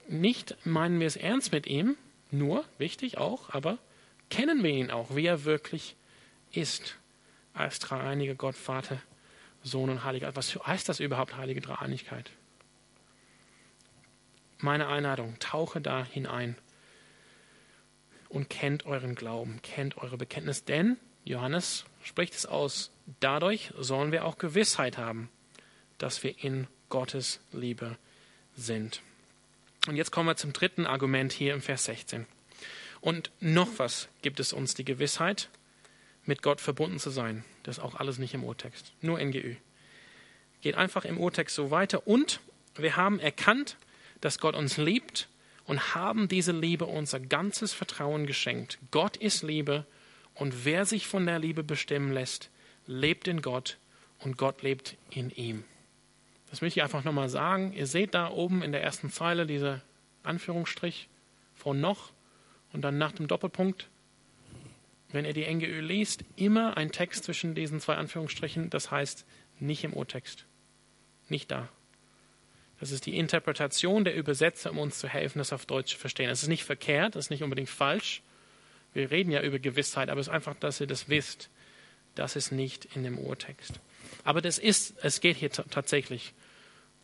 [0.09, 1.97] Nicht meinen wir es ernst mit ihm,
[2.31, 3.79] nur, wichtig auch, aber
[4.31, 5.97] kennen wir ihn auch, wie er wirklich
[6.53, 6.97] ist,
[7.55, 9.01] als dreieiniger Gott, Vater,
[9.63, 10.35] Sohn und Heiliger.
[10.37, 12.31] Was heißt das überhaupt, heilige Dreieinigkeit?
[14.59, 16.57] Meine Einladung, tauche da hinein
[18.29, 22.91] und kennt euren Glauben, kennt eure Bekenntnis, denn Johannes spricht es aus.
[23.21, 25.29] Dadurch sollen wir auch Gewissheit haben,
[25.99, 27.97] dass wir in Gottes Liebe
[28.55, 29.03] sind.
[29.89, 32.26] Und jetzt kommen wir zum dritten Argument hier im Vers 16.
[33.01, 35.49] Und noch was gibt es uns die Gewissheit,
[36.24, 37.45] mit Gott verbunden zu sein.
[37.62, 39.55] Das ist auch alles nicht im Urtext, nur NGÜ.
[40.61, 42.07] Geht einfach im Urtext so weiter.
[42.07, 42.41] Und
[42.74, 43.76] wir haben erkannt,
[44.20, 45.28] dass Gott uns liebt
[45.64, 48.78] und haben diese Liebe unser ganzes Vertrauen geschenkt.
[48.91, 49.87] Gott ist Liebe
[50.34, 52.51] und wer sich von der Liebe bestimmen lässt,
[52.87, 53.78] lebt in Gott
[54.18, 55.64] und Gott lebt in ihm.
[56.51, 57.73] Das möchte ich einfach nochmal sagen.
[57.73, 59.83] Ihr seht da oben in der ersten Zeile diese
[60.23, 61.09] Anführungsstrich
[61.55, 62.13] von noch
[62.73, 63.89] und dann nach dem Doppelpunkt.
[65.11, 69.25] Wenn ihr die NGÖ liest, immer ein Text zwischen diesen zwei Anführungsstrichen, das heißt
[69.61, 70.45] nicht im Urtext.
[71.29, 71.69] Nicht da.
[72.79, 76.29] Das ist die Interpretation der Übersetzer, um uns zu helfen, das auf Deutsch zu verstehen.
[76.29, 78.23] Es ist nicht verkehrt, es ist nicht unbedingt falsch,
[78.97, 81.51] wir reden ja über Gewissheit, aber es ist einfach, dass ihr das wisst.
[82.15, 83.79] Das ist nicht in dem Urtext.
[84.25, 86.35] Aber das ist, es geht hier tatsächlich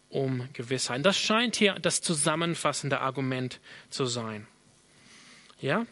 [0.09, 1.05] um Gewissheit.
[1.05, 3.61] Das scheint hier das zusammenfassende Argument
[3.91, 4.47] zu sein.
[5.61, 5.87] Ja?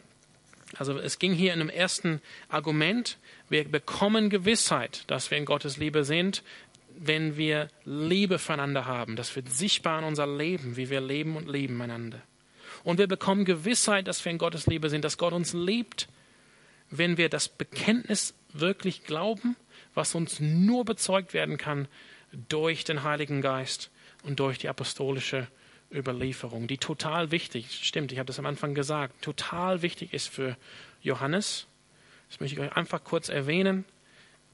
[0.77, 3.18] Also es ging hier in dem ersten Argument,
[3.49, 6.43] wir bekommen Gewissheit, dass wir in Gottes Liebe sind,
[6.97, 9.16] wenn wir Liebe füreinander haben.
[9.16, 12.21] Das wird sichtbar in unser Leben, wie wir leben und lieben einander.
[12.85, 16.09] Und wir bekommen Gewissheit, dass wir in Gottes Liebe sind, dass Gott uns liebt,
[16.91, 19.57] wenn wir das Bekenntnis wirklich glauben,
[19.95, 21.88] was uns nur bezeugt werden kann
[22.49, 23.91] durch den Heiligen Geist
[24.22, 25.49] und durch die apostolische
[25.93, 30.57] Überlieferung, die total wichtig, stimmt, ich habe das am Anfang gesagt, total wichtig ist für
[31.03, 31.66] Johannes.
[32.28, 33.84] Das möchte ich euch einfach kurz erwähnen.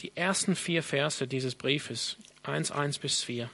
[0.01, 3.51] Die ersten vier Verse dieses Briefes, 1, 1 bis 4.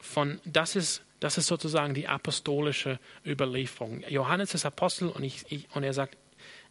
[0.00, 4.02] Von, das ist das ist sozusagen die apostolische Überlieferung.
[4.08, 6.16] Johannes ist Apostel und, ich, ich, und er sagt,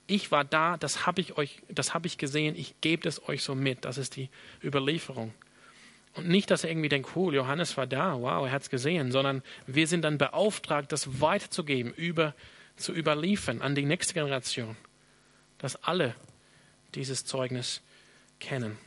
[0.07, 3.43] Ich war da, das habe ich euch, das habe ich gesehen, ich gebe es euch
[3.43, 3.85] so mit.
[3.85, 4.29] Das ist die
[4.63, 5.33] Überlieferung.
[6.13, 9.11] Und nicht, dass er irgendwie denkt, cool, Johannes war da, wow, er hat es gesehen,
[9.11, 12.33] sondern wir sind dann beauftragt, das weiterzugeben, über,
[12.77, 14.77] zu überliefern an die nächste Generation,
[15.57, 16.15] dass alle
[16.93, 17.81] dieses Zeugnis
[18.39, 18.77] kennen.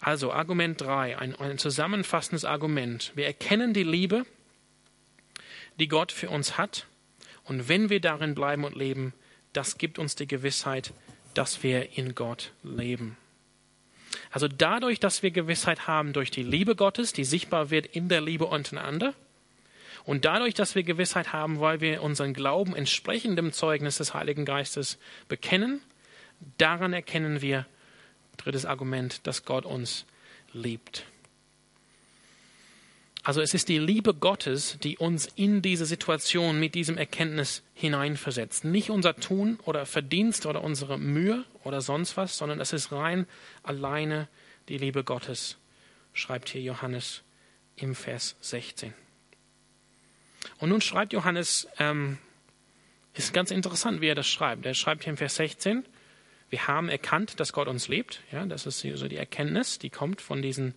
[0.00, 3.12] Also Argument 3, ein, ein zusammenfassendes Argument.
[3.14, 4.24] Wir erkennen die Liebe,
[5.78, 6.86] die Gott für uns hat,
[7.44, 9.14] und wenn wir darin bleiben und leben,
[9.58, 10.92] das gibt uns die Gewissheit,
[11.34, 13.16] dass wir in Gott leben.
[14.30, 18.20] Also dadurch, dass wir Gewissheit haben durch die Liebe Gottes, die sichtbar wird in der
[18.20, 19.14] Liebe untereinander,
[20.04, 24.44] und dadurch, dass wir Gewissheit haben, weil wir unseren Glauben entsprechend dem Zeugnis des Heiligen
[24.44, 24.96] Geistes
[25.26, 25.80] bekennen,
[26.56, 27.66] daran erkennen wir,
[28.36, 30.06] drittes Argument, dass Gott uns
[30.52, 31.04] liebt.
[33.28, 38.64] Also es ist die Liebe Gottes, die uns in diese Situation mit diesem Erkenntnis hineinversetzt.
[38.64, 43.26] Nicht unser Tun oder Verdienst oder unsere Mühe oder sonst was, sondern es ist rein
[43.62, 44.28] alleine
[44.70, 45.58] die Liebe Gottes,
[46.14, 47.20] schreibt hier Johannes
[47.76, 48.94] im Vers 16.
[50.56, 52.16] Und nun schreibt Johannes, ähm,
[53.12, 54.64] ist ganz interessant, wie er das schreibt.
[54.64, 55.84] Er schreibt hier im Vers 16,
[56.48, 58.22] wir haben erkannt, dass Gott uns liebt.
[58.32, 60.72] Ja, das ist so die Erkenntnis, die kommt von diesen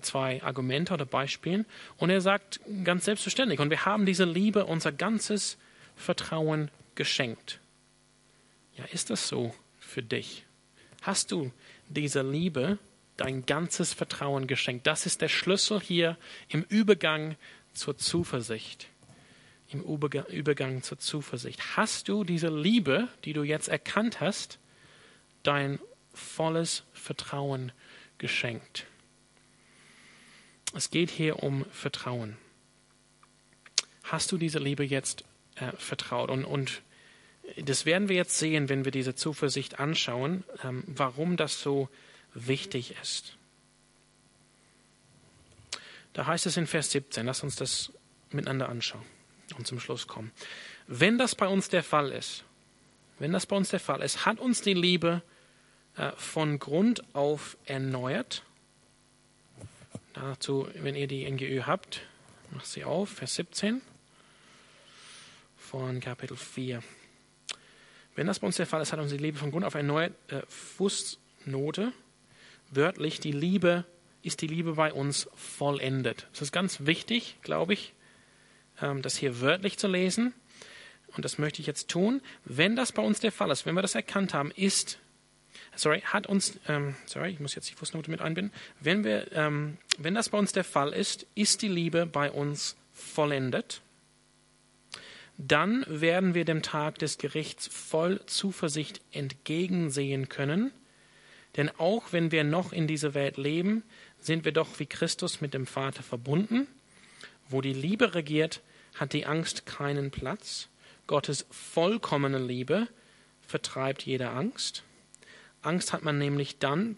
[0.00, 1.66] zwei Argumente oder Beispielen.
[1.96, 5.58] Und er sagt ganz selbstverständlich, und wir haben diese Liebe unser ganzes
[5.96, 7.60] Vertrauen geschenkt.
[8.76, 10.44] Ja, ist das so für dich?
[11.02, 11.52] Hast du
[11.88, 12.78] diese Liebe,
[13.16, 14.86] dein ganzes Vertrauen geschenkt?
[14.86, 16.16] Das ist der Schlüssel hier
[16.48, 17.36] im Übergang
[17.74, 18.88] zur Zuversicht.
[19.68, 21.76] Im Übergang zur Zuversicht.
[21.76, 24.58] Hast du diese Liebe, die du jetzt erkannt hast,
[25.42, 25.78] dein
[26.12, 27.72] volles Vertrauen
[28.18, 28.86] geschenkt?
[30.74, 32.36] Es geht hier um Vertrauen.
[34.04, 35.24] Hast du diese Liebe jetzt
[35.56, 36.30] äh, vertraut?
[36.30, 36.82] Und, und
[37.56, 41.88] das werden wir jetzt sehen, wenn wir diese Zuversicht anschauen, ähm, warum das so
[42.34, 43.36] wichtig ist.
[46.12, 47.92] Da heißt es in Vers 17, lass uns das
[48.30, 49.04] miteinander anschauen
[49.56, 50.30] und zum Schluss kommen.
[50.86, 52.44] Wenn das bei uns der Fall ist,
[53.18, 55.22] wenn das bei uns der Fall ist, hat uns die Liebe
[55.96, 58.42] äh, von Grund auf erneuert
[60.12, 62.02] Dazu, wenn ihr die NGÖ habt,
[62.50, 63.80] macht sie auf, Vers 17
[65.56, 66.82] von Kapitel 4.
[68.14, 70.08] Wenn das bei uns der Fall ist, hat unsere Liebe von Grund auf eine neue
[70.28, 71.92] äh, Fußnote.
[72.70, 73.86] Wörtlich, die Liebe
[74.22, 76.28] ist die Liebe bei uns vollendet.
[76.34, 77.94] Es ist ganz wichtig, glaube ich,
[78.82, 80.34] ähm, das hier wörtlich zu lesen.
[81.16, 82.20] Und das möchte ich jetzt tun.
[82.44, 84.98] Wenn das bei uns der Fall ist, wenn wir das erkannt haben, ist
[85.74, 88.52] sorry, hat uns, ähm, sorry, ich muss jetzt die Fußnote mit einbinden.
[88.80, 92.76] Wenn wir, ähm, wenn das bei uns der Fall ist, ist die Liebe bei uns
[92.92, 93.80] vollendet.
[95.38, 100.72] Dann werden wir dem Tag des Gerichts voll Zuversicht entgegensehen können.
[101.56, 103.82] Denn auch wenn wir noch in dieser Welt leben,
[104.18, 106.66] sind wir doch wie Christus mit dem Vater verbunden.
[107.48, 108.60] Wo die Liebe regiert,
[108.94, 110.68] hat die Angst keinen Platz.
[111.06, 112.88] Gottes vollkommene Liebe
[113.40, 114.84] vertreibt jede Angst.
[115.62, 116.96] Angst hat man nämlich dann,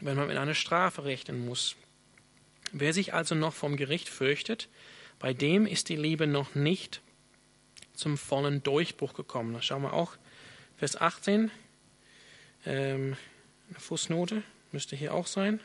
[0.00, 1.76] wenn man mit einer Strafe rechnen muss.
[2.72, 4.68] Wer sich also noch vom Gericht fürchtet,
[5.18, 7.00] bei dem ist die Liebe noch nicht
[7.94, 9.52] zum vollen Durchbruch gekommen.
[9.52, 10.16] Da schauen wir auch
[10.76, 11.50] Vers 18,
[12.64, 13.16] ähm,
[13.68, 15.60] eine Fußnote, müsste hier auch sein.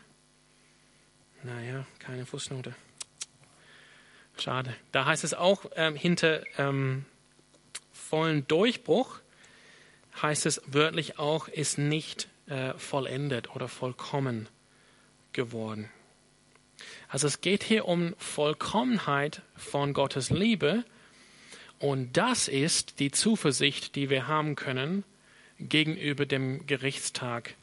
[1.43, 2.75] Naja, keine Fußnote.
[4.37, 4.75] Schade.
[4.91, 7.05] Da heißt es auch ähm, hinter ähm,
[7.91, 9.19] vollen Durchbruch
[10.21, 14.47] heißt es wörtlich auch, ist nicht äh, vollendet oder vollkommen
[15.33, 15.89] geworden.
[17.09, 20.83] Also es geht hier um Vollkommenheit von Gottes Liebe
[21.79, 25.03] und das ist die Zuversicht, die wir haben können
[25.59, 27.55] gegenüber dem Gerichtstag,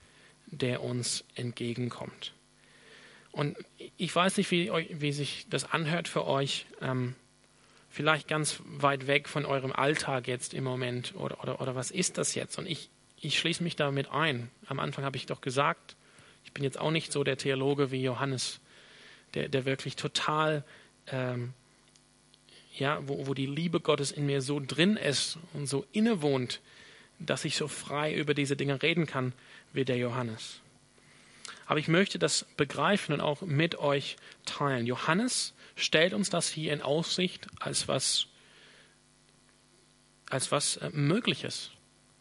[0.46, 2.32] der uns entgegenkommt.
[3.32, 3.57] Und
[3.96, 6.66] ich weiß nicht, wie, wie sich das anhört für euch.
[6.80, 7.16] Ähm,
[7.95, 12.18] vielleicht ganz weit weg von eurem Alltag jetzt im Moment oder, oder, oder was ist
[12.18, 12.59] das jetzt?
[12.59, 12.90] Und ich,
[13.20, 14.51] ich schließe mich damit ein.
[14.66, 15.95] Am Anfang habe ich doch gesagt,
[16.45, 18.59] ich bin jetzt auch nicht so der Theologe wie Johannes,
[19.34, 20.64] der, der wirklich total,
[21.07, 21.53] ähm,
[22.76, 26.61] ja, wo, wo die Liebe Gottes in mir so drin ist und so innewohnt,
[27.20, 29.32] dass ich so frei über diese Dinge reden kann
[29.72, 30.61] wie der Johannes.
[31.66, 34.16] Aber ich möchte das begreifen und auch mit euch
[34.47, 34.84] teilen.
[34.84, 38.27] Johannes stellt uns das hier in Aussicht als was,
[40.31, 41.70] als was äh, Mögliches.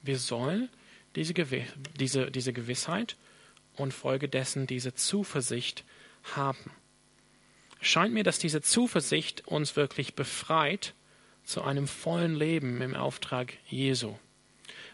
[0.01, 0.69] Wir sollen
[1.15, 1.33] diese,
[1.99, 3.15] diese, diese Gewissheit
[3.75, 5.83] und folgedessen diese Zuversicht
[6.35, 6.71] haben.
[7.81, 10.93] Scheint mir, dass diese Zuversicht uns wirklich befreit
[11.43, 14.15] zu einem vollen Leben im Auftrag Jesu.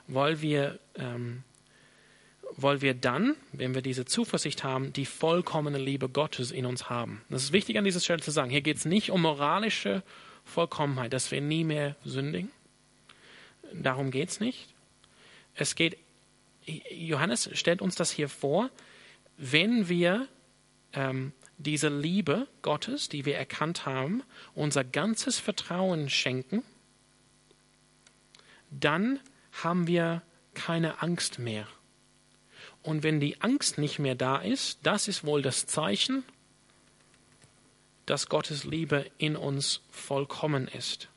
[0.07, 1.43] weil wir, ähm,
[2.61, 7.21] weil wir dann, wenn wir diese Zuversicht haben, die vollkommene Liebe Gottes in uns haben.
[7.29, 8.49] Das ist wichtig an dieser Stelle zu sagen.
[8.49, 10.03] Hier geht es nicht um moralische
[10.45, 12.51] Vollkommenheit, dass wir nie mehr sündigen.
[13.73, 14.73] Darum geht es nicht.
[15.55, 15.97] Es geht,
[16.91, 18.69] Johannes stellt uns das hier vor,
[19.37, 20.27] wenn wir
[20.93, 24.23] ähm, diese Liebe Gottes, die wir erkannt haben,
[24.55, 26.63] unser ganzes Vertrauen schenken,
[28.71, 29.19] dann
[29.63, 30.21] haben wir
[30.53, 31.67] keine Angst mehr.
[32.81, 36.23] Und wenn die Angst nicht mehr da ist, das ist wohl das Zeichen,
[38.05, 41.09] dass Gottes Liebe in uns vollkommen ist.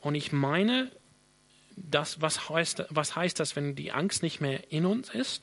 [0.00, 0.90] Und ich meine,
[1.76, 5.42] das, was, heißt, was heißt das, wenn die Angst nicht mehr in uns ist?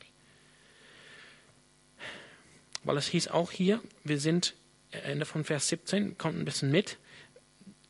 [2.84, 4.56] Weil es hieß auch hier, wir sind,
[4.92, 6.98] Ende von Vers 17, kommt ein bisschen mit,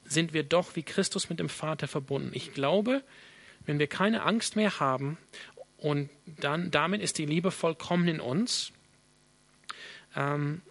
[0.03, 2.31] sind wir doch wie Christus mit dem Vater verbunden.
[2.33, 3.03] Ich glaube,
[3.65, 5.17] wenn wir keine Angst mehr haben
[5.77, 8.71] und dann damit ist die Liebe vollkommen in uns,
[10.15, 10.61] ähm,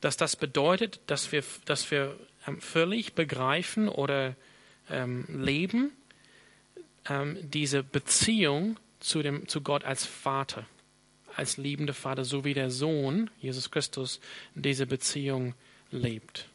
[0.00, 4.34] dass das bedeutet, dass wir, dass wir ähm, völlig begreifen oder
[4.88, 5.92] ähm, leben
[7.08, 10.66] ähm, diese Beziehung zu, dem, zu Gott als Vater,
[11.36, 14.20] als liebender Vater, so wie der Sohn, Jesus Christus,
[14.54, 15.54] diese Beziehung
[15.90, 16.48] lebt.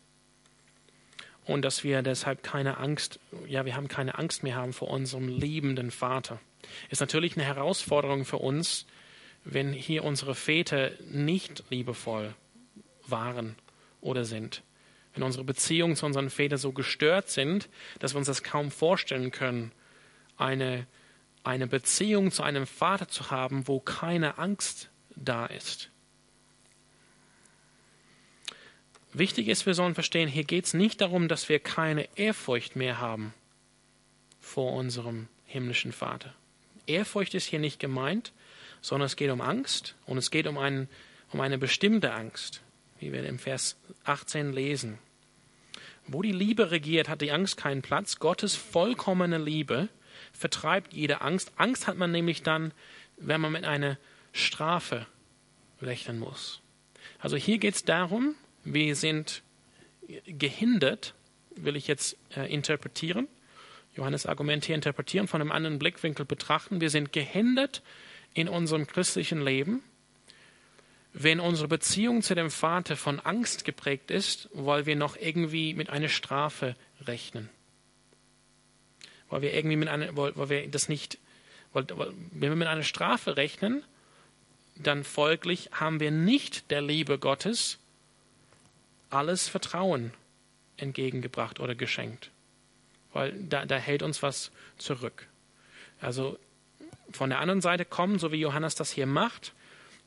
[1.45, 5.27] Und dass wir deshalb keine Angst, ja, wir haben keine Angst mehr haben vor unserem
[5.27, 6.39] liebenden Vater.
[6.89, 8.85] Ist natürlich eine Herausforderung für uns,
[9.43, 12.33] wenn hier unsere Väter nicht liebevoll
[13.07, 13.55] waren
[14.01, 14.63] oder sind.
[15.13, 19.31] Wenn unsere Beziehungen zu unseren Vätern so gestört sind, dass wir uns das kaum vorstellen
[19.31, 19.71] können,
[20.37, 20.87] eine,
[21.43, 25.89] eine Beziehung zu einem Vater zu haben, wo keine Angst da ist.
[29.13, 32.99] Wichtig ist, wir sollen verstehen, hier geht es nicht darum, dass wir keine Ehrfurcht mehr
[32.99, 33.33] haben
[34.41, 36.33] vor unserem himmlischen Vater.
[36.87, 38.31] Ehrfurcht ist hier nicht gemeint,
[38.81, 40.89] sondern es geht um Angst und es geht um, einen,
[41.31, 42.61] um eine bestimmte Angst
[42.99, 44.97] wie wir im Vers 18 lesen.
[46.07, 48.19] Wo die Liebe regiert, hat die Angst keinen Platz.
[48.19, 49.89] Gottes vollkommene Liebe
[50.31, 51.51] vertreibt jede Angst.
[51.55, 52.71] Angst hat man nämlich dann,
[53.17, 53.97] wenn man mit einer
[54.31, 55.07] Strafe
[55.81, 56.61] rechnen muss.
[57.19, 59.41] Also hier geht es darum, wir sind
[60.25, 61.15] gehindert,
[61.55, 63.27] will ich jetzt äh, interpretieren,
[63.95, 66.81] Johannes Argument hier interpretieren, von einem anderen Blickwinkel betrachten.
[66.81, 67.81] Wir sind gehindert
[68.33, 69.81] in unserem christlichen Leben
[71.17, 75.89] wenn unsere Beziehung zu dem Vater von Angst geprägt ist, weil wir noch irgendwie mit
[75.89, 76.75] einer Strafe
[77.07, 77.49] rechnen.
[79.29, 81.17] Weil wir irgendwie mit einer, weil, weil wir das nicht,
[81.71, 83.81] weil, weil, wenn wir mit einer Strafe rechnen,
[84.75, 87.79] dann folglich haben wir nicht der Liebe Gottes
[89.09, 90.11] alles Vertrauen
[90.75, 92.29] entgegengebracht oder geschenkt.
[93.15, 95.29] Weil da, da hält uns was zurück.
[96.01, 96.37] Also
[97.11, 99.53] von der anderen Seite kommen, so wie Johannes das hier macht,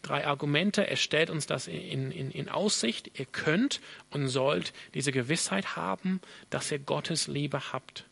[0.03, 0.87] drei Argumente.
[0.87, 3.19] Er stellt uns das in, in, in Aussicht.
[3.19, 3.81] Ihr könnt
[4.11, 8.05] und sollt diese Gewissheit haben, dass ihr Gottes Liebe habt.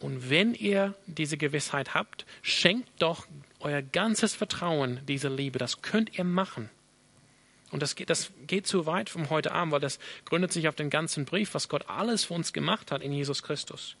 [0.00, 3.28] Und wenn ihr diese Gewissheit habt, schenkt doch
[3.60, 5.60] euer ganzes Vertrauen dieser Liebe.
[5.60, 6.68] Das könnt ihr machen.
[7.70, 10.74] Und das geht, das geht zu weit vom heute Abend, weil das gründet sich auf
[10.74, 13.94] den ganzen Brief, was Gott alles für uns gemacht hat in Jesus Christus.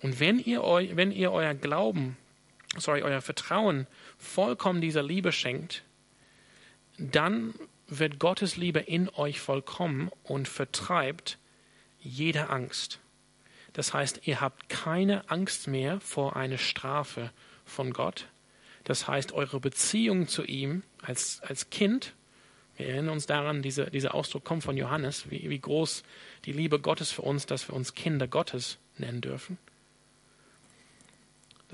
[0.00, 2.16] Und wenn ihr, eu, wenn ihr euer Glauben
[2.80, 3.86] sorry, euer Vertrauen
[4.18, 5.82] vollkommen dieser Liebe schenkt,
[6.98, 7.54] dann
[7.86, 11.38] wird Gottes Liebe in euch vollkommen und vertreibt
[12.00, 13.00] jede Angst.
[13.72, 17.30] Das heißt, ihr habt keine Angst mehr vor einer Strafe
[17.64, 18.28] von Gott.
[18.84, 22.14] Das heißt, eure Beziehung zu ihm als, als Kind,
[22.76, 26.02] wir erinnern uns daran, diese, dieser Ausdruck kommt von Johannes, wie, wie groß
[26.44, 29.58] die Liebe Gottes für uns, dass wir uns Kinder Gottes nennen dürfen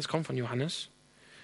[0.01, 0.89] das kommt von Johannes,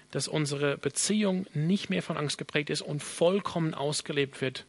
[0.09, 4.65] dass unsere Beziehung nicht mehr von Angst geprägt ist und vollkommen ausgelebt wird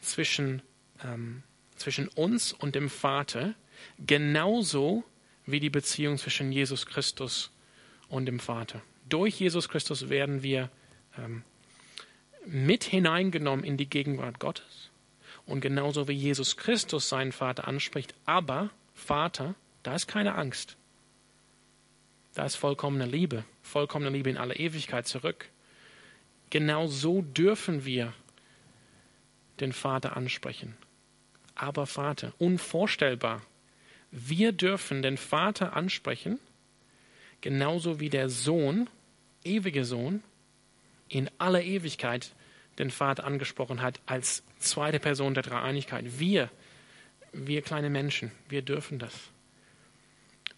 [0.00, 0.62] zwischen,
[1.04, 1.42] ähm,
[1.76, 3.54] zwischen uns und dem Vater,
[3.98, 5.04] genauso
[5.44, 7.50] wie die Beziehung zwischen Jesus Christus
[8.08, 8.80] und dem Vater.
[9.06, 10.70] Durch Jesus Christus werden wir
[11.18, 11.42] ähm,
[12.46, 14.90] mit hineingenommen in die Gegenwart Gottes.
[15.44, 20.78] Und genauso wie Jesus Christus seinen Vater anspricht, aber Vater, da ist keine Angst.
[22.34, 25.48] Da ist vollkommene Liebe, vollkommene Liebe in alle Ewigkeit zurück.
[26.50, 28.12] Genau so dürfen wir
[29.60, 30.76] den Vater ansprechen.
[31.54, 33.42] Aber Vater, unvorstellbar.
[34.10, 36.38] Wir dürfen den Vater ansprechen,
[37.40, 38.88] genauso wie der Sohn,
[39.44, 40.22] ewige Sohn,
[41.08, 42.32] in aller Ewigkeit
[42.78, 46.18] den Vater angesprochen hat als zweite Person der Dreieinigkeit.
[46.18, 46.50] Wir,
[47.32, 49.14] wir kleine Menschen, wir dürfen das.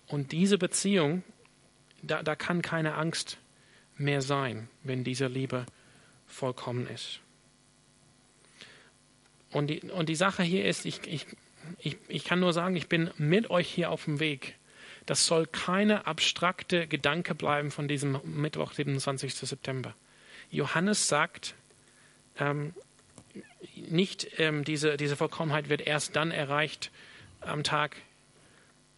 [0.06, 1.22] Und diese Beziehung
[2.02, 3.38] da, da kann keine Angst
[3.96, 5.66] mehr sein, wenn diese Liebe
[6.26, 7.20] vollkommen ist.
[9.52, 11.26] Und die, und die Sache hier ist, ich, ich,
[11.78, 14.56] ich, ich kann nur sagen, ich bin mit euch hier auf dem Weg.
[15.06, 19.34] Das soll keine abstrakte Gedanke bleiben von diesem Mittwoch, 27.
[19.34, 19.94] September.
[20.50, 21.54] Johannes sagt,
[22.38, 22.74] ähm,
[23.76, 26.90] nicht ähm, diese, diese Vollkommenheit wird erst dann erreicht
[27.40, 27.96] am Tag,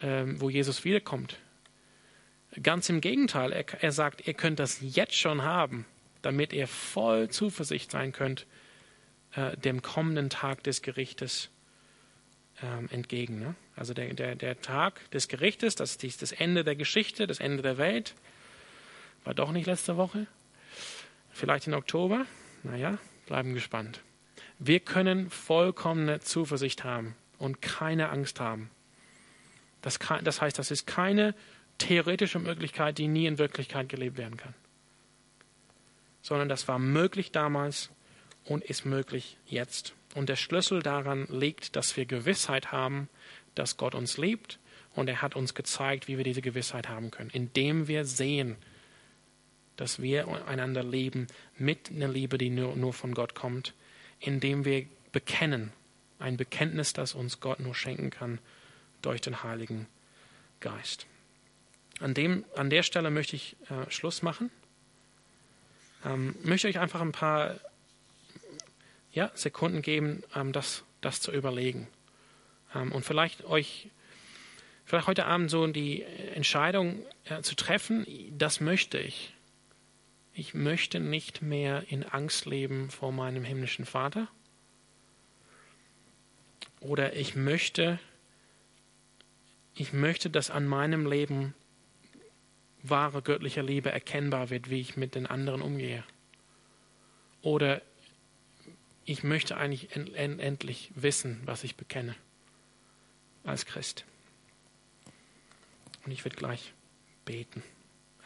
[0.00, 1.38] ähm, wo Jesus wiederkommt.
[2.62, 5.86] Ganz im Gegenteil, er, er sagt, ihr könnt das jetzt schon haben,
[6.22, 8.46] damit ihr voll Zuversicht sein könnt
[9.34, 11.50] äh, dem kommenden Tag des Gerichtes
[12.62, 13.38] ähm, entgegen.
[13.38, 13.54] Ne?
[13.76, 17.62] Also der, der, der Tag des Gerichtes, das ist das Ende der Geschichte, das Ende
[17.62, 18.14] der Welt,
[19.24, 20.26] war doch nicht letzte Woche.
[21.30, 22.26] Vielleicht im Oktober.
[22.62, 24.00] Naja, bleiben gespannt.
[24.58, 28.70] Wir können vollkommene Zuversicht haben und keine Angst haben.
[29.82, 31.34] Das, kann, das heißt, das ist keine
[31.78, 34.54] theoretische Möglichkeit, die nie in Wirklichkeit gelebt werden kann.
[36.22, 37.90] Sondern das war möglich damals
[38.44, 39.94] und ist möglich jetzt.
[40.14, 43.08] Und der Schlüssel daran liegt, dass wir Gewissheit haben,
[43.54, 44.58] dass Gott uns liebt
[44.94, 48.56] und er hat uns gezeigt, wie wir diese Gewissheit haben können, indem wir sehen,
[49.76, 53.74] dass wir einander lieben mit einer Liebe, die nur, nur von Gott kommt,
[54.18, 55.72] indem wir bekennen,
[56.18, 58.40] ein Bekenntnis, das uns Gott nur schenken kann
[59.02, 59.86] durch den Heiligen
[60.58, 61.06] Geist.
[62.00, 64.50] An, dem, an der Stelle möchte ich äh, Schluss machen.
[66.04, 67.56] Ähm, möchte euch einfach ein paar
[69.12, 71.88] ja, Sekunden geben, ähm, das, das zu überlegen.
[72.74, 73.90] Ähm, und vielleicht euch
[74.84, 78.06] vielleicht heute Abend so die Entscheidung äh, zu treffen,
[78.38, 79.34] das möchte ich
[80.38, 84.28] ich möchte nicht mehr in Angst leben vor meinem himmlischen Vater.
[86.78, 87.98] Oder ich möchte,
[89.74, 91.54] ich möchte, dass an meinem Leben
[92.90, 96.04] wahre göttliche Liebe erkennbar wird, wie ich mit den anderen umgehe.
[97.42, 97.82] Oder
[99.04, 102.14] ich möchte eigentlich endlich wissen, was ich bekenne
[103.44, 104.04] als Christ.
[106.04, 106.74] Und ich werde gleich
[107.24, 107.62] beten.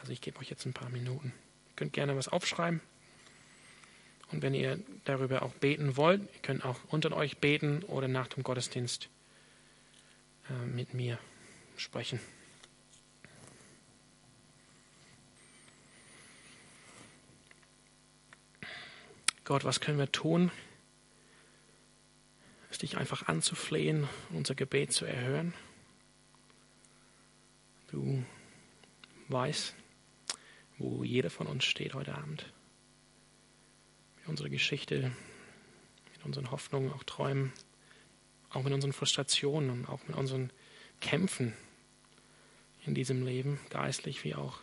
[0.01, 1.33] Also ich gebe euch jetzt ein paar Minuten.
[1.69, 2.81] Ihr könnt gerne was aufschreiben.
[4.33, 8.29] Und wenn ihr darüber auch beten wollt, ihr könnt auch unter euch beten oder nach
[8.29, 9.09] dem Gottesdienst
[10.49, 11.19] äh, mit mir
[11.77, 12.19] sprechen.
[19.45, 20.53] Gott, was können wir tun,
[22.71, 25.53] es dich einfach anzuflehen, unser Gebet zu erhören?
[27.89, 28.25] Du
[29.29, 29.75] weißt,
[30.79, 32.47] wo jeder von uns steht heute Abend.
[34.21, 35.11] Mit unserer Geschichte,
[36.13, 37.53] mit unseren Hoffnungen, auch Träumen,
[38.51, 40.53] auch mit unseren Frustrationen und auch mit unseren
[41.01, 41.53] Kämpfen
[42.87, 44.61] in diesem Leben, geistlich wie auch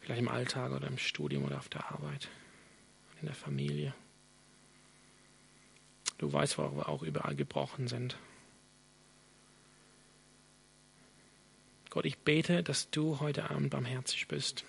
[0.00, 2.30] vielleicht im Alltag oder im Studium oder auf der Arbeit,
[3.22, 3.94] in der Familie.
[6.18, 8.16] Du weißt, wo wir auch überall gebrochen sind.
[11.90, 14.64] Gott, ich bete, dass du heute Abend barmherzig bist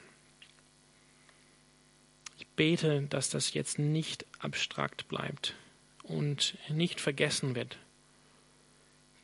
[2.56, 5.56] bete, dass das jetzt nicht abstrakt bleibt
[6.04, 7.78] und nicht vergessen wird,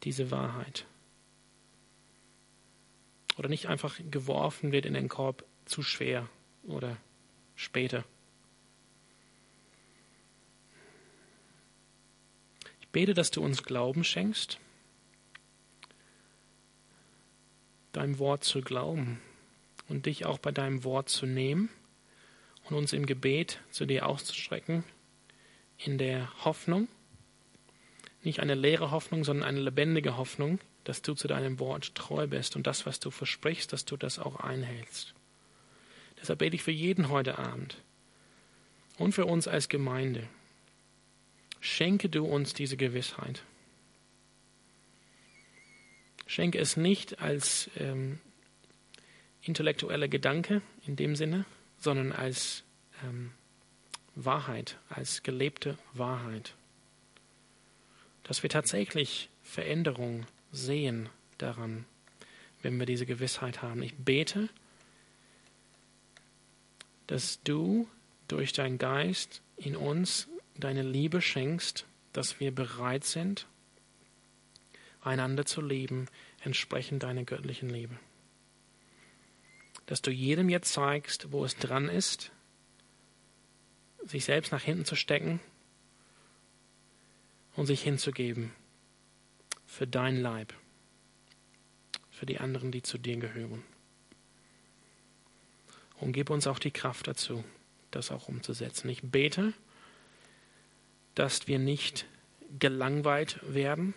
[0.03, 0.86] diese Wahrheit.
[3.38, 6.27] Oder nicht einfach geworfen wird in den Korb zu schwer
[6.63, 6.97] oder
[7.55, 8.03] später.
[12.91, 14.59] Bete, dass du uns Glauben schenkst,
[17.91, 19.19] deinem Wort zu glauben
[19.87, 21.69] und dich auch bei deinem Wort zu nehmen
[22.65, 24.83] und uns im Gebet zu dir auszustrecken,
[25.77, 26.87] in der Hoffnung,
[28.21, 32.55] nicht eine leere Hoffnung, sondern eine lebendige Hoffnung, dass du zu deinem Wort treu bist
[32.55, 35.13] und das, was du versprichst, dass du das auch einhältst.
[36.19, 37.77] Deshalb bete ich für jeden heute Abend
[38.97, 40.27] und für uns als Gemeinde.
[41.60, 43.43] Schenke du uns diese Gewissheit.
[46.26, 48.20] Schenke es nicht als ähm,
[49.41, 51.45] intellektueller Gedanke in dem Sinne,
[51.80, 52.64] sondern als
[53.03, 53.32] ähm,
[54.16, 56.53] Wahrheit, als gelebte Wahrheit.
[58.24, 61.86] Dass wir tatsächlich Veränderung sehen daran,
[62.62, 63.82] wenn wir diese Gewissheit haben.
[63.82, 64.49] Ich bete,
[67.07, 67.88] dass du
[68.28, 70.28] durch deinen Geist in uns
[70.60, 73.47] deine Liebe schenkst, dass wir bereit sind,
[75.01, 76.07] einander zu lieben,
[76.43, 77.97] entsprechend deiner göttlichen Liebe
[79.89, 82.32] dass du jedem jetzt zeigst, wo es dran ist,
[84.05, 85.39] sich selbst nach hinten zu stecken
[87.55, 88.51] und sich hinzugeben
[89.66, 90.53] für dein Leib,
[92.12, 93.64] für die anderen, die zu dir gehören.
[95.99, 97.43] Und gib uns auch die Kraft dazu,
[97.89, 98.89] das auch umzusetzen.
[98.89, 99.53] Ich bete,
[101.20, 102.05] dass wir nicht
[102.59, 103.93] gelangweilt werden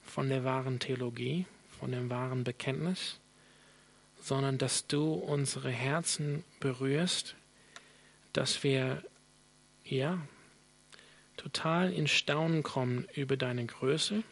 [0.00, 1.44] von der wahren Theologie,
[1.78, 3.20] von dem wahren Bekenntnis,
[4.18, 7.36] sondern dass du unsere Herzen berührst,
[8.32, 9.04] dass wir
[9.84, 10.26] ja
[11.36, 14.22] total in Staunen kommen über deine Größe,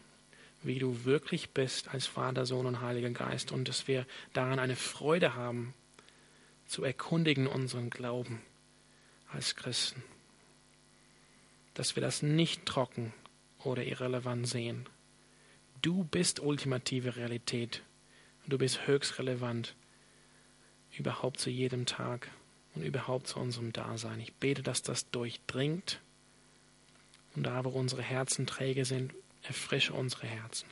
[0.63, 4.75] wie du wirklich bist als Vater, Sohn und Heiliger Geist und dass wir daran eine
[4.75, 5.75] Freude haben,
[6.65, 8.41] zu erkundigen unseren Glauben
[9.31, 10.01] als Christen.
[11.77, 13.13] Dass wir das nicht trocken
[13.63, 14.87] oder irrelevant sehen.
[15.83, 17.83] Du bist ultimative Realität.
[18.47, 19.75] Du bist höchst relevant
[20.97, 22.31] überhaupt zu jedem Tag
[22.73, 24.19] und überhaupt zu unserem Dasein.
[24.19, 26.01] Ich bete, dass das durchdringt
[27.35, 29.13] und da, wo unsere Herzen träge sind,
[29.43, 30.67] erfrische unsere Herzen.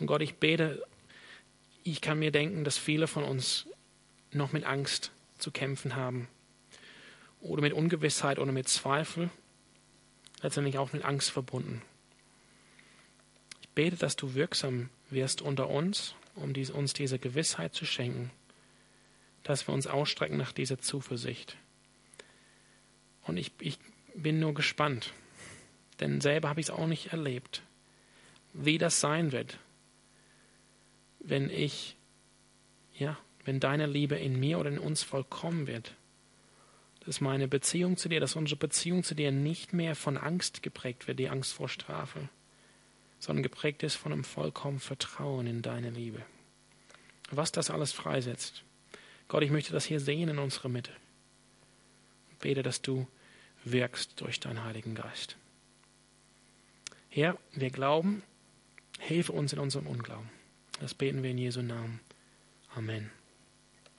[0.00, 0.82] Und Gott, ich bete,
[1.84, 3.66] ich kann mir denken, dass viele von uns
[4.30, 6.28] noch mit Angst zu kämpfen haben
[7.42, 9.28] oder mit Ungewissheit oder mit Zweifel,
[10.42, 11.82] letztendlich auch mit Angst verbunden.
[13.60, 18.30] Ich bete, dass du wirksam wirst unter uns, um dies, uns diese Gewissheit zu schenken,
[19.42, 21.56] dass wir uns ausstrecken nach dieser Zuversicht.
[23.22, 23.78] Und ich, ich
[24.14, 25.12] bin nur gespannt,
[26.00, 27.62] denn selber habe ich es auch nicht erlebt,
[28.52, 29.58] wie das sein wird,
[31.20, 31.96] wenn ich,
[32.94, 35.94] ja, wenn deine Liebe in mir oder in uns vollkommen wird.
[37.04, 41.08] Dass meine Beziehung zu dir, dass unsere Beziehung zu dir nicht mehr von Angst geprägt
[41.08, 42.28] wird, die Angst vor Strafe,
[43.18, 46.22] sondern geprägt ist von einem vollkommenen Vertrauen in deine Liebe.
[47.30, 48.62] Was das alles freisetzt.
[49.28, 50.92] Gott, ich möchte das hier sehen in unserer Mitte.
[52.30, 53.06] Ich bete, dass du
[53.64, 55.36] wirkst durch deinen Heiligen Geist.
[57.08, 58.22] Herr, wir glauben,
[58.98, 60.30] hilfe uns in unserem Unglauben.
[60.80, 62.00] Das beten wir in Jesu Namen.
[62.74, 63.10] Amen.